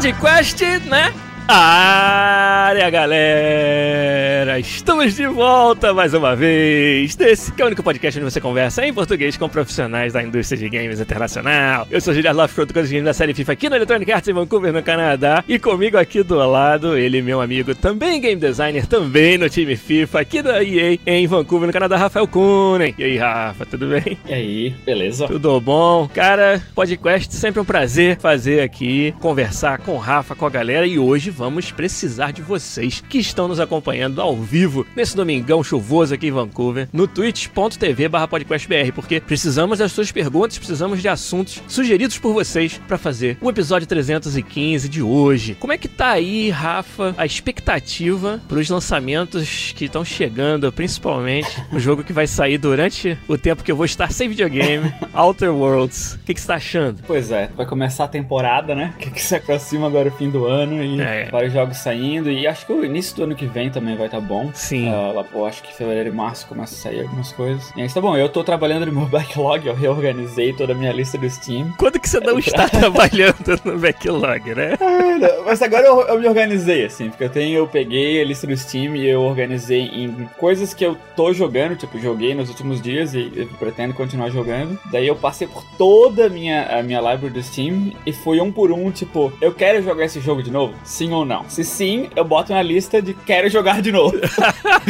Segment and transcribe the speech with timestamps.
[0.00, 1.12] Podcast, né?
[1.52, 4.58] Área, galera!
[4.60, 7.16] Estamos de volta mais uma vez.
[7.16, 10.58] Desse que é o único podcast onde você conversa em português com profissionais da indústria
[10.58, 11.88] de games internacional.
[11.90, 14.32] Eu sou Giliar Love, produtor de games da série FIFA aqui na Electronic Arts em
[14.32, 15.44] Vancouver, no Canadá.
[15.48, 20.20] E comigo aqui do lado, ele, meu amigo, também game designer, também no time FIFA
[20.20, 22.94] aqui da EA em Vancouver, no Canadá, Rafael Kunen.
[22.96, 24.18] E aí, Rafa, tudo bem?
[24.26, 25.26] E aí, beleza?
[25.26, 26.08] Tudo bom?
[26.14, 30.86] Cara, podcast sempre um prazer fazer aqui, conversar com o Rafa, com a galera.
[30.86, 36.12] E hoje vamos precisar de vocês que estão nos acompanhando ao vivo nesse domingão chuvoso
[36.12, 42.18] aqui em Vancouver, no twitch.tv podcastbr, porque precisamos das suas perguntas, precisamos de assuntos sugeridos
[42.18, 45.56] por vocês para fazer o episódio 315 de hoje.
[45.58, 51.48] Como é que tá aí, Rafa, a expectativa para os lançamentos que estão chegando, principalmente
[51.72, 55.54] o jogo que vai sair durante o tempo que eu vou estar sem videogame, Outer
[55.54, 56.16] Worlds.
[56.16, 57.02] O que, que você tá achando?
[57.06, 58.92] Pois é, vai começar a temporada, né?
[58.98, 61.19] Que, que se aproxima agora o fim do ano e é.
[61.30, 62.30] Vários jogos saindo.
[62.30, 64.50] E acho que o início do ano que vem também vai estar tá bom.
[64.54, 64.88] Sim.
[64.88, 67.72] Uh, lá, pô, acho que fevereiro e março começa a sair algumas coisas.
[67.76, 70.92] E aí tá bom, eu tô trabalhando no meu backlog, eu reorganizei toda a minha
[70.92, 71.72] lista do Steam.
[71.78, 74.76] Quando que você não está trabalhando no backlog, né?
[74.80, 78.46] Ah, mas agora eu, eu, me organizei, assim, porque eu tenho, eu peguei a lista
[78.46, 82.80] do Steam e eu organizei em coisas que eu tô jogando, tipo, joguei nos últimos
[82.80, 84.78] dias e pretendo continuar jogando.
[84.90, 88.50] Daí eu passei por toda a minha, a minha library do Steam e fui um
[88.50, 90.74] por um, tipo, eu quero jogar esse jogo de novo?
[90.84, 91.48] Sim ou não?
[91.48, 94.16] Se sim, eu boto na lista de quero jogar de novo.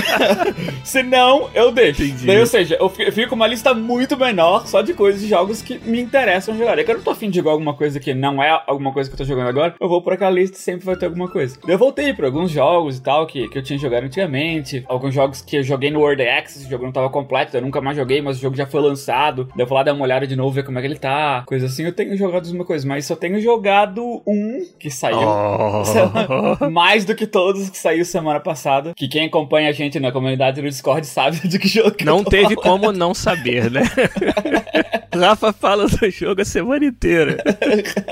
[0.85, 2.03] Se não, eu deixo.
[2.03, 2.27] Entendi.
[2.27, 5.63] Daí, ou seja, eu fico com uma lista muito menor só de coisas de jogos
[5.63, 6.79] que me interessam jogar.
[6.79, 9.09] É que eu não tô afim de jogar alguma coisa que não é alguma coisa
[9.09, 11.29] que eu tô jogando agora, eu vou por aquela lista e sempre vai ter alguma
[11.29, 11.59] coisa.
[11.67, 14.85] Eu voltei pra alguns jogos e tal que, que eu tinha jogado antigamente.
[14.89, 17.81] Alguns jogos que eu joguei no World Access, o jogo não tava completo, eu nunca
[17.81, 19.45] mais joguei, mas o jogo já foi lançado.
[19.55, 21.43] Daí eu vou lá dar uma olhada de novo, ver como é que ele tá.
[21.47, 25.19] Coisa assim, eu tenho jogado uma coisa, mas só tenho jogado um que saiu.
[25.19, 25.83] Oh.
[26.71, 28.93] mais do que todos que saiu semana passada.
[28.97, 32.25] Que quem acompanha a gente na comunidade do Discord sabe de que jogo que Não
[32.25, 32.63] teve falando.
[32.63, 33.83] como não saber, né?
[35.13, 37.37] Rafa fala do jogo a semana inteira.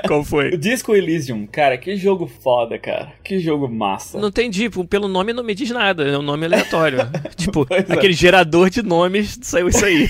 [0.07, 0.51] Qual foi?
[0.51, 3.13] O Disco Elysium, cara, que jogo foda, cara.
[3.23, 4.19] Que jogo massa.
[4.19, 6.99] Não entendi, tipo, pelo nome não me diz nada, é um nome aleatório.
[7.37, 7.93] tipo, pois é.
[7.93, 8.17] aquele é.
[8.17, 10.09] gerador de nomes saiu isso aí.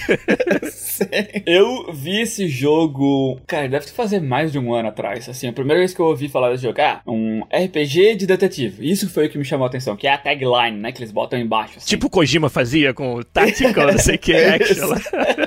[1.47, 5.29] eu vi esse jogo, cara, deve fazer mais de um ano atrás.
[5.29, 8.89] Assim, a primeira vez que eu ouvi falar desse jogo, ah, um RPG de detetive.
[8.89, 11.13] Isso foi o que me chamou a atenção, que é a tagline, né, que eles
[11.13, 11.79] botam embaixo.
[11.79, 11.87] Assim.
[11.87, 14.89] Tipo o Kojima fazia com o Tactical, não sei o que, action.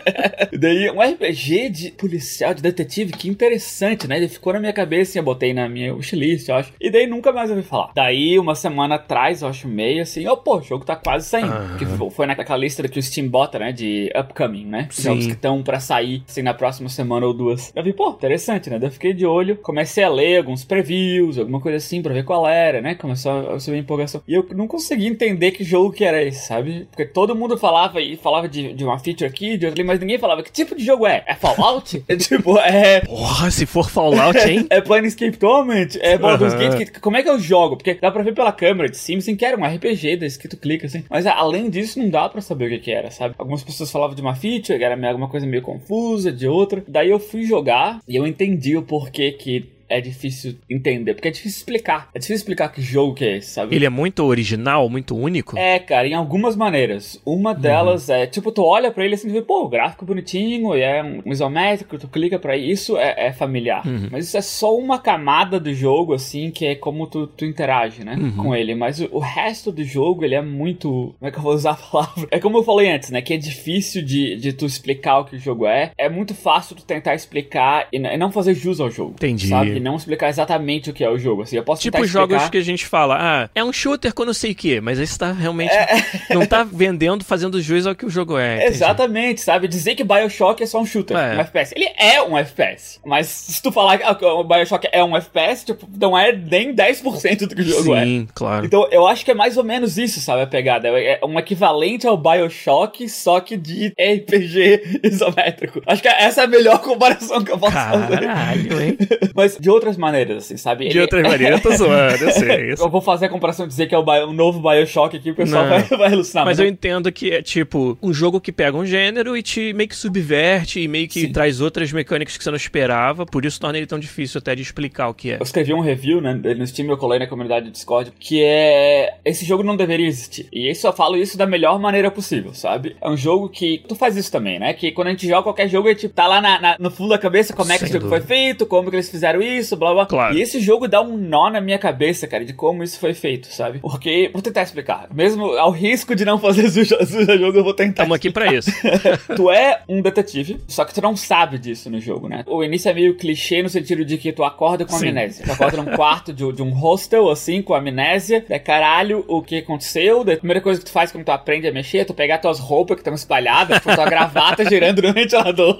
[0.58, 4.18] Daí, um RPG RPG de policial, de detetive, que interessante, né?
[4.18, 6.74] Ele ficou na minha cabeça e eu botei na minha wishlist, eu acho.
[6.80, 7.92] E daí nunca mais ouvi falar.
[7.96, 11.28] Daí, uma semana atrás, eu acho meio assim, ó, oh, pô, o jogo tá quase
[11.28, 11.54] saindo.
[11.54, 11.78] Uhum.
[11.78, 13.72] Que foi naquela lista que o Steam bota, né?
[13.72, 14.88] De upcoming, né?
[14.92, 15.04] Sim.
[15.04, 17.72] Jogos que estão pra sair, assim, na próxima semana ou duas.
[17.76, 18.78] Eu vi, pô, interessante, né?
[18.78, 22.21] Daí eu fiquei de olho, comecei a ler alguns previews, alguma coisa assim, pra ver
[22.24, 22.96] qual era, né?
[22.96, 24.22] Começou a subir empolgação.
[24.28, 26.88] E eu não consegui entender que jogo que era esse, sabe?
[26.90, 30.00] Porque todo mundo falava e falava de, de uma feature aqui, de outra ali, mas
[30.00, 31.24] ninguém falava que tipo de jogo é.
[31.26, 32.04] É Fallout?
[32.12, 33.02] É tipo, é.
[33.02, 34.66] Porra, se for Fallout, hein?
[34.70, 35.98] é Planescape Torment?
[36.02, 36.60] É Baldur's uhum.
[36.60, 37.00] Gate?
[37.00, 37.78] Como é que eu jogo?
[37.78, 40.48] Porque dá pra ver pela câmera de cima, assim, que era um RPG, desse que
[40.48, 41.04] tu clica, assim.
[41.10, 43.36] Mas além disso, não dá pra saber o que, que era, sabe?
[43.38, 46.84] Algumas pessoas falavam de uma feature, era alguma coisa meio confusa, de outra.
[46.88, 51.32] Daí eu fui jogar e eu entendi o porquê que é difícil entender, porque é
[51.32, 52.10] difícil explicar.
[52.16, 53.76] É difícil explicar que jogo que é esse, sabe?
[53.76, 55.58] Ele é muito original, muito único?
[55.58, 57.22] É, cara, em algumas maneiras.
[57.26, 58.16] Uma delas uhum.
[58.16, 61.32] é, tipo, tu olha pra ele assim e vê, pô, gráfico bonitinho, e é um
[61.32, 63.86] isométrico, tu clica pra isso, é, é familiar.
[63.86, 64.08] Uhum.
[64.12, 68.04] Mas isso é só uma camada do jogo, assim, que é como tu, tu interage,
[68.06, 68.32] né, uhum.
[68.32, 68.74] com ele.
[68.74, 71.14] Mas o, o, resto do jogo, ele é muito...
[71.20, 72.28] Como é que eu vou usar a palavra?
[72.32, 75.36] É como eu falei antes, né, que é difícil de, de tu explicar o que
[75.36, 75.92] o jogo é.
[75.98, 79.12] É muito fácil tu tentar explicar e não fazer jus ao jogo.
[79.12, 79.48] Entendi.
[79.48, 79.81] Sabe?
[79.82, 81.42] Não explicar exatamente o que é o jogo.
[81.44, 84.14] Assim, eu posso Tipo os jogos explicar- que a gente fala, ah, é um shooter
[84.14, 85.72] com não sei o quê, mas você tá realmente.
[86.32, 88.58] Não tá vendendo, fazendo juiz ao que o jogo é.
[88.58, 88.74] entendi.
[88.76, 89.68] Exatamente, sabe?
[89.68, 91.36] Dizer que Bioshock é só um shooter, É.
[91.36, 91.74] um FPS.
[91.76, 93.00] Ele é um FPS.
[93.06, 97.48] Mas se tu falar que o Bioshock é um FPS, tipo, não é nem 10%
[97.48, 98.04] do que o jogo é.
[98.06, 98.66] Sim, claro.
[98.66, 100.88] Então, eu acho que é mais ou menos isso, sabe, a pegada.
[100.88, 105.82] É um equivalente ao Bioshock, só que de RPG isométrico.
[105.86, 108.20] Acho que essa é a melhor comparação que eu posso fazer.
[108.22, 108.98] Caralho, hein?
[109.36, 110.86] Mas de outras maneiras, assim, sabe?
[110.86, 112.72] De Ele- outras maneiras, eu tô zoando, eu sei.
[112.74, 112.84] Isso.
[112.84, 115.32] Eu vou fazer a comparação de dizer que é o, Bio- um novo Bioshock aqui,
[115.32, 116.46] o pessoal vai, vai alucinar.
[116.46, 119.74] Mas eu não- entendo que é tipo um jogo que pega um gênero e te
[119.74, 121.32] meio que subverte e meio que Sim.
[121.32, 124.62] traz outras mecânicas que você não esperava, por isso torna ele tão difícil até de
[124.62, 125.36] explicar o que é.
[125.38, 129.14] Eu escrevi um review, né, no Steam, eu colei na comunidade do Discord, que é...
[129.26, 130.48] Esse jogo não deveria existir.
[130.52, 132.96] E eu falo isso da melhor maneira possível, sabe?
[133.02, 133.84] É um jogo que...
[133.88, 134.74] Tu faz isso também, né?
[134.74, 137.10] Que quando a gente joga qualquer jogo, a gente tá lá na- na- no fundo
[137.10, 138.26] da cabeça como é que Sem esse jogo dúvida.
[138.26, 140.06] foi feito, como que eles fizeram isso, blá blá.
[140.06, 140.36] Claro.
[140.36, 143.48] E esse jogo dá um nó na minha cabeça, cara, de como isso foi feito,
[143.48, 143.80] sabe?
[143.80, 144.30] Porque...
[144.34, 145.08] Vou tentar explicar.
[145.14, 148.54] Mesmo ao risco de não fazer suja, suja jogo, eu vou tentar Estamos aqui pra
[148.54, 148.72] isso.
[149.36, 152.44] tu é um detetive, só que tu não sabe disso no jogo, né?
[152.48, 155.10] O início é meio clichê no sentido de que tu acorda com Sim.
[155.10, 155.46] amnésia.
[155.46, 158.46] Tu acorda num quarto de, de um hostel, assim, com amnésia.
[158.48, 160.24] Daí, caralho, o que aconteceu?
[160.24, 162.38] Daí, a primeira coisa que tu faz quando tu aprende a mexer é tu pegar
[162.38, 165.78] tuas roupas que estão espalhadas, tipo, tua gravata girando no ventilador.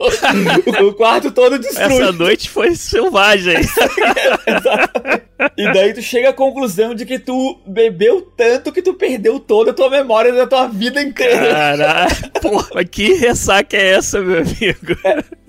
[0.84, 2.04] o quarto todo destruído.
[2.04, 3.61] Essa noite foi selvagem.
[3.62, 5.21] Exatamente.
[5.62, 9.72] E daí tu chega à conclusão de que tu bebeu tanto que tu perdeu toda
[9.72, 11.52] a tua memória da tua vida inteira.
[11.52, 12.12] Caralho.
[12.42, 14.98] Porra, mas que ressaca é essa, meu amigo?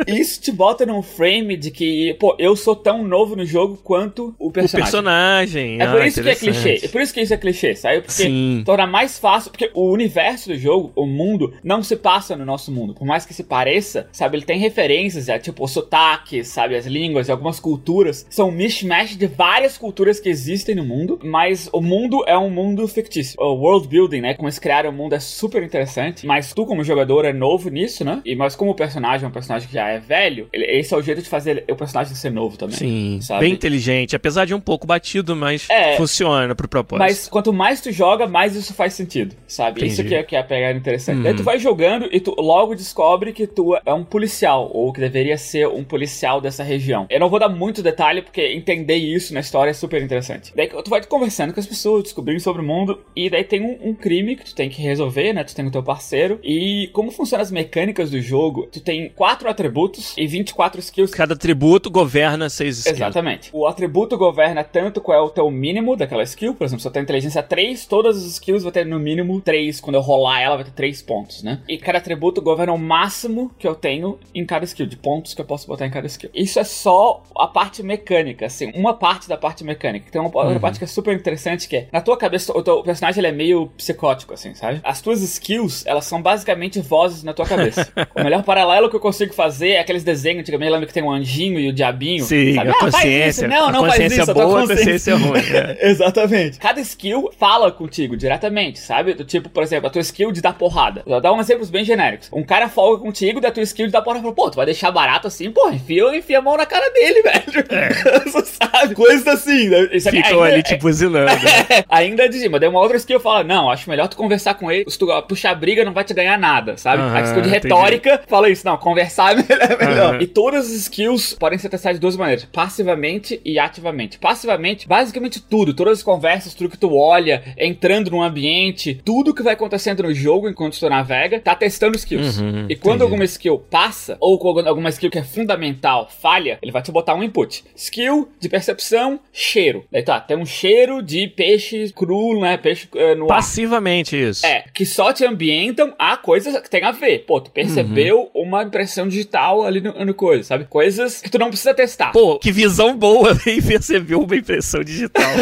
[0.06, 4.34] Isso te bota num frame de que, pô, eu sou tão novo no jogo quanto
[4.38, 4.82] o O personagem.
[4.82, 5.80] personagem.
[5.80, 6.80] É por ah, isso que é clichê.
[6.82, 8.00] É por isso que isso é clichê, sabe?
[8.00, 8.62] Porque Sim.
[8.64, 9.50] torna mais fácil.
[9.50, 12.94] Porque o universo do jogo, o mundo, não se passa no nosso mundo.
[12.94, 14.36] Por mais que se pareça, sabe?
[14.36, 16.76] Ele tem referências, é, tipo, o sotaque, sabe?
[16.76, 18.26] As línguas, algumas culturas.
[18.28, 21.18] São um mishmash de várias culturas que existem no mundo.
[21.22, 23.36] Mas o mundo é um mundo fictício.
[23.40, 24.34] O world building, né?
[24.34, 26.26] Como eles criaram o mundo é super interessante.
[26.26, 28.20] Mas tu, como jogador, é novo nisso, né?
[28.24, 30.96] E mas como o personagem é um personagem que já é velho, ele- esse é
[30.96, 32.76] o jeito de fazer o personagem ser novo também.
[32.76, 33.40] Sim, sabe?
[33.40, 34.14] bem inteligente.
[34.16, 35.96] Apesar de um pouco batido, mas É.
[35.96, 36.98] funciona pro propósito.
[37.02, 39.80] Mas quanto mais tu joga, mais isso faz sentido, sabe?
[39.80, 39.92] Entendi.
[39.92, 41.16] Isso que é, que é a pegada interessante.
[41.18, 41.22] Uhum.
[41.22, 45.00] Daí tu vai jogando e tu logo descobre que tu é um policial, ou que
[45.00, 47.06] deveria ser um policial dessa região.
[47.10, 50.52] Eu não vou dar muito detalhe, porque entender isso na história é super interessante.
[50.54, 53.90] Daí tu vai conversando com as pessoas, descobrindo sobre o mundo, e daí tem um,
[53.90, 55.44] um crime que tu tem que resolver, né?
[55.44, 56.38] Tu tem o teu parceiro.
[56.42, 61.34] E como funcionam as mecânicas do jogo, tu tem quatro atributos e 24 skills Cada
[61.34, 62.96] atributo governa seis skills.
[62.96, 63.50] Exatamente.
[63.52, 66.54] O atributo governa tanto qual é o teu mínimo daquela skill.
[66.54, 69.80] Por exemplo, se eu tenho inteligência 3, todas as skills vão ter no mínimo 3.
[69.80, 71.60] Quando eu rolar ela, vai ter 3 pontos, né?
[71.68, 75.40] E cada atributo governa o máximo que eu tenho em cada skill, de pontos que
[75.40, 76.30] eu posso botar em cada skill.
[76.34, 79.71] Isso é só a parte mecânica, assim, uma parte da parte mecânica.
[80.10, 82.82] Tem uma outra parte que é super interessante, que é, na tua cabeça, o teu
[82.82, 84.80] personagem ele é meio psicótico, assim, sabe?
[84.84, 87.88] As tuas skills, elas são basicamente vozes na tua cabeça.
[88.14, 91.10] o melhor paralelo que eu consigo fazer é aqueles desenhos, antigamente, lembra que tem um
[91.10, 92.24] anjinho e o diabinho?
[92.24, 92.70] Sim, sabe?
[92.70, 93.28] a Ah, faz consciência.
[93.46, 93.48] isso.
[93.48, 95.78] Não, a não faz consciência isso, a tua boa, a consciência- consciência ruim.
[95.78, 95.78] é.
[95.90, 96.58] Exatamente.
[96.58, 99.14] Cada skill fala contigo diretamente, sabe?
[99.14, 101.02] Do tipo, por exemplo, a tua skill de dar porrada.
[101.06, 102.28] Vou dar um exemplos bem genéricos.
[102.32, 104.66] Um cara folga contigo da tua skill de dar porrada e fala, pô, tu vai
[104.66, 105.50] deixar barato assim?
[105.50, 108.22] Pô, enfia, enfia a mão na cara dele, velho.
[108.32, 108.94] Você sabe?
[108.94, 109.61] Coisas assim.
[109.68, 111.26] Aqui Ficam ali, tipo, buzinando.
[111.26, 111.84] né?
[111.88, 114.84] Ainda de cima, daí uma outra skill fala: Não, acho melhor tu conversar com ele.
[114.88, 117.02] Se tu puxar briga, não vai te ganhar nada, sabe?
[117.02, 117.64] Aham, a skill de entendi.
[117.68, 119.70] retórica fala isso: Não, conversar é melhor.
[119.80, 120.14] é melhor.
[120.14, 120.22] Aham.
[120.22, 124.18] E todas as skills podem ser testadas de duas maneiras: passivamente e ativamente.
[124.18, 129.42] Passivamente, basicamente tudo, todas as conversas, tudo que tu olha, entrando num ambiente, tudo que
[129.42, 132.38] vai acontecendo no jogo enquanto tu navega, tá testando skills.
[132.38, 133.02] Uhum, e quando entendi.
[133.02, 137.14] alguma skill passa, ou quando alguma skill que é fundamental falha, ele vai te botar
[137.14, 137.64] um input.
[137.74, 139.20] Skill de percepção,
[139.52, 139.84] cheiro.
[139.90, 142.56] Daí tá, tem um cheiro de peixe cru, né?
[142.56, 143.36] Peixe eh, no ar.
[143.36, 144.46] Passivamente isso.
[144.46, 147.20] É, que só te ambientam a coisas que tem a ver.
[147.20, 150.64] Pô, tu percebeu uma impressão digital ali no, no coisa, sabe?
[150.64, 152.12] Coisas que tu não precisa testar.
[152.12, 155.22] Pô, que visão boa em perceber uma impressão digital.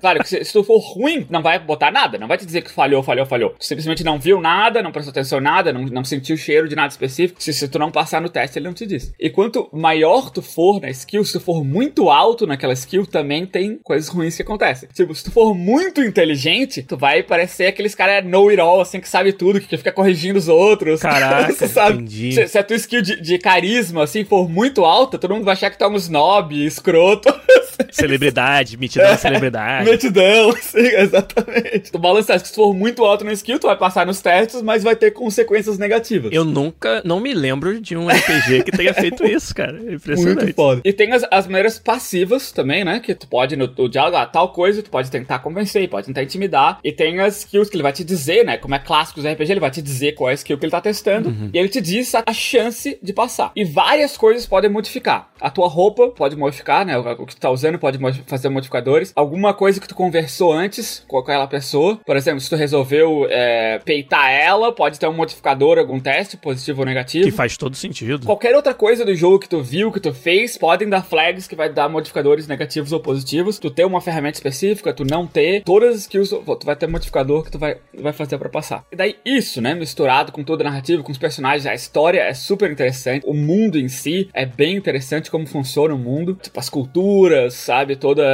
[0.00, 2.18] Claro que se, se tu for ruim, não vai botar nada.
[2.18, 3.50] Não vai te dizer que falhou, falhou, falhou.
[3.58, 6.68] Tu simplesmente não viu nada, não prestou atenção em nada, não, não sentiu o cheiro
[6.68, 7.42] de nada específico.
[7.42, 9.14] Se, se tu não passar no teste, ele não te diz.
[9.18, 13.23] E quanto maior tu for na skill, se tu for muito alto naquela skill, também
[13.46, 14.88] tem coisas ruins que acontecem.
[14.92, 19.32] Tipo, se tu for muito inteligente, tu vai parecer aqueles caras know-it-all, assim, que sabe
[19.32, 21.00] tudo, que fica corrigindo os outros.
[21.00, 21.96] Caraca, sabe?
[21.96, 22.32] entendi.
[22.32, 25.54] Se, se a tua skill de, de carisma, assim, for muito alta, todo mundo vai
[25.54, 27.32] achar que tu é um snob, escroto.
[27.90, 29.88] Celebridade, metidão é, celebridade.
[29.88, 31.90] Metidão, sim, exatamente.
[31.92, 34.82] Tu balancear, se tu for muito alto no skill, tu vai passar nos testes, mas
[34.82, 36.32] vai ter consequências negativas.
[36.32, 39.78] Eu nunca, não me lembro de um RPG que tenha feito isso, cara.
[39.86, 40.42] É impressionante.
[40.42, 40.82] Muito foda.
[40.84, 43.00] E tem as, as maneiras passivas também, né?
[43.00, 46.22] Que tu pode, no, no diálogo, ah, tal coisa, tu pode tentar convencer, pode tentar
[46.22, 46.78] intimidar.
[46.82, 48.56] E tem as skills que ele vai te dizer, né?
[48.56, 50.70] Como é clássico do RPG, ele vai te dizer qual é a skill que ele
[50.70, 51.28] tá testando.
[51.28, 51.50] Uhum.
[51.52, 53.52] E ele te diz a chance de passar.
[53.54, 55.30] E várias coisas podem modificar.
[55.40, 56.96] A tua roupa pode modificar, né?
[56.96, 59.12] O que tu tá usando pode fazer modificadores.
[59.14, 61.98] Alguma coisa que tu conversou antes com aquela pessoa.
[62.04, 66.80] Por exemplo, se tu resolveu é, peitar ela, pode ter um modificador, algum teste, positivo
[66.80, 67.24] ou negativo.
[67.24, 68.26] Que faz todo sentido.
[68.26, 71.56] Qualquer outra coisa do jogo que tu viu, que tu fez, podem dar flags que
[71.56, 73.58] vai dar modificadores negativos ou positivos.
[73.58, 77.44] Tu ter uma ferramenta específica, tu não ter, todas as skills, tu vai ter modificador
[77.44, 78.84] que tu vai, vai fazer para passar.
[78.90, 82.34] E daí isso, né, misturado com toda a narrativa, com os personagens, a história é
[82.34, 86.68] super interessante, o mundo em si é bem interessante como funciona o mundo, tipo as
[86.68, 88.24] culturas, sabe, toda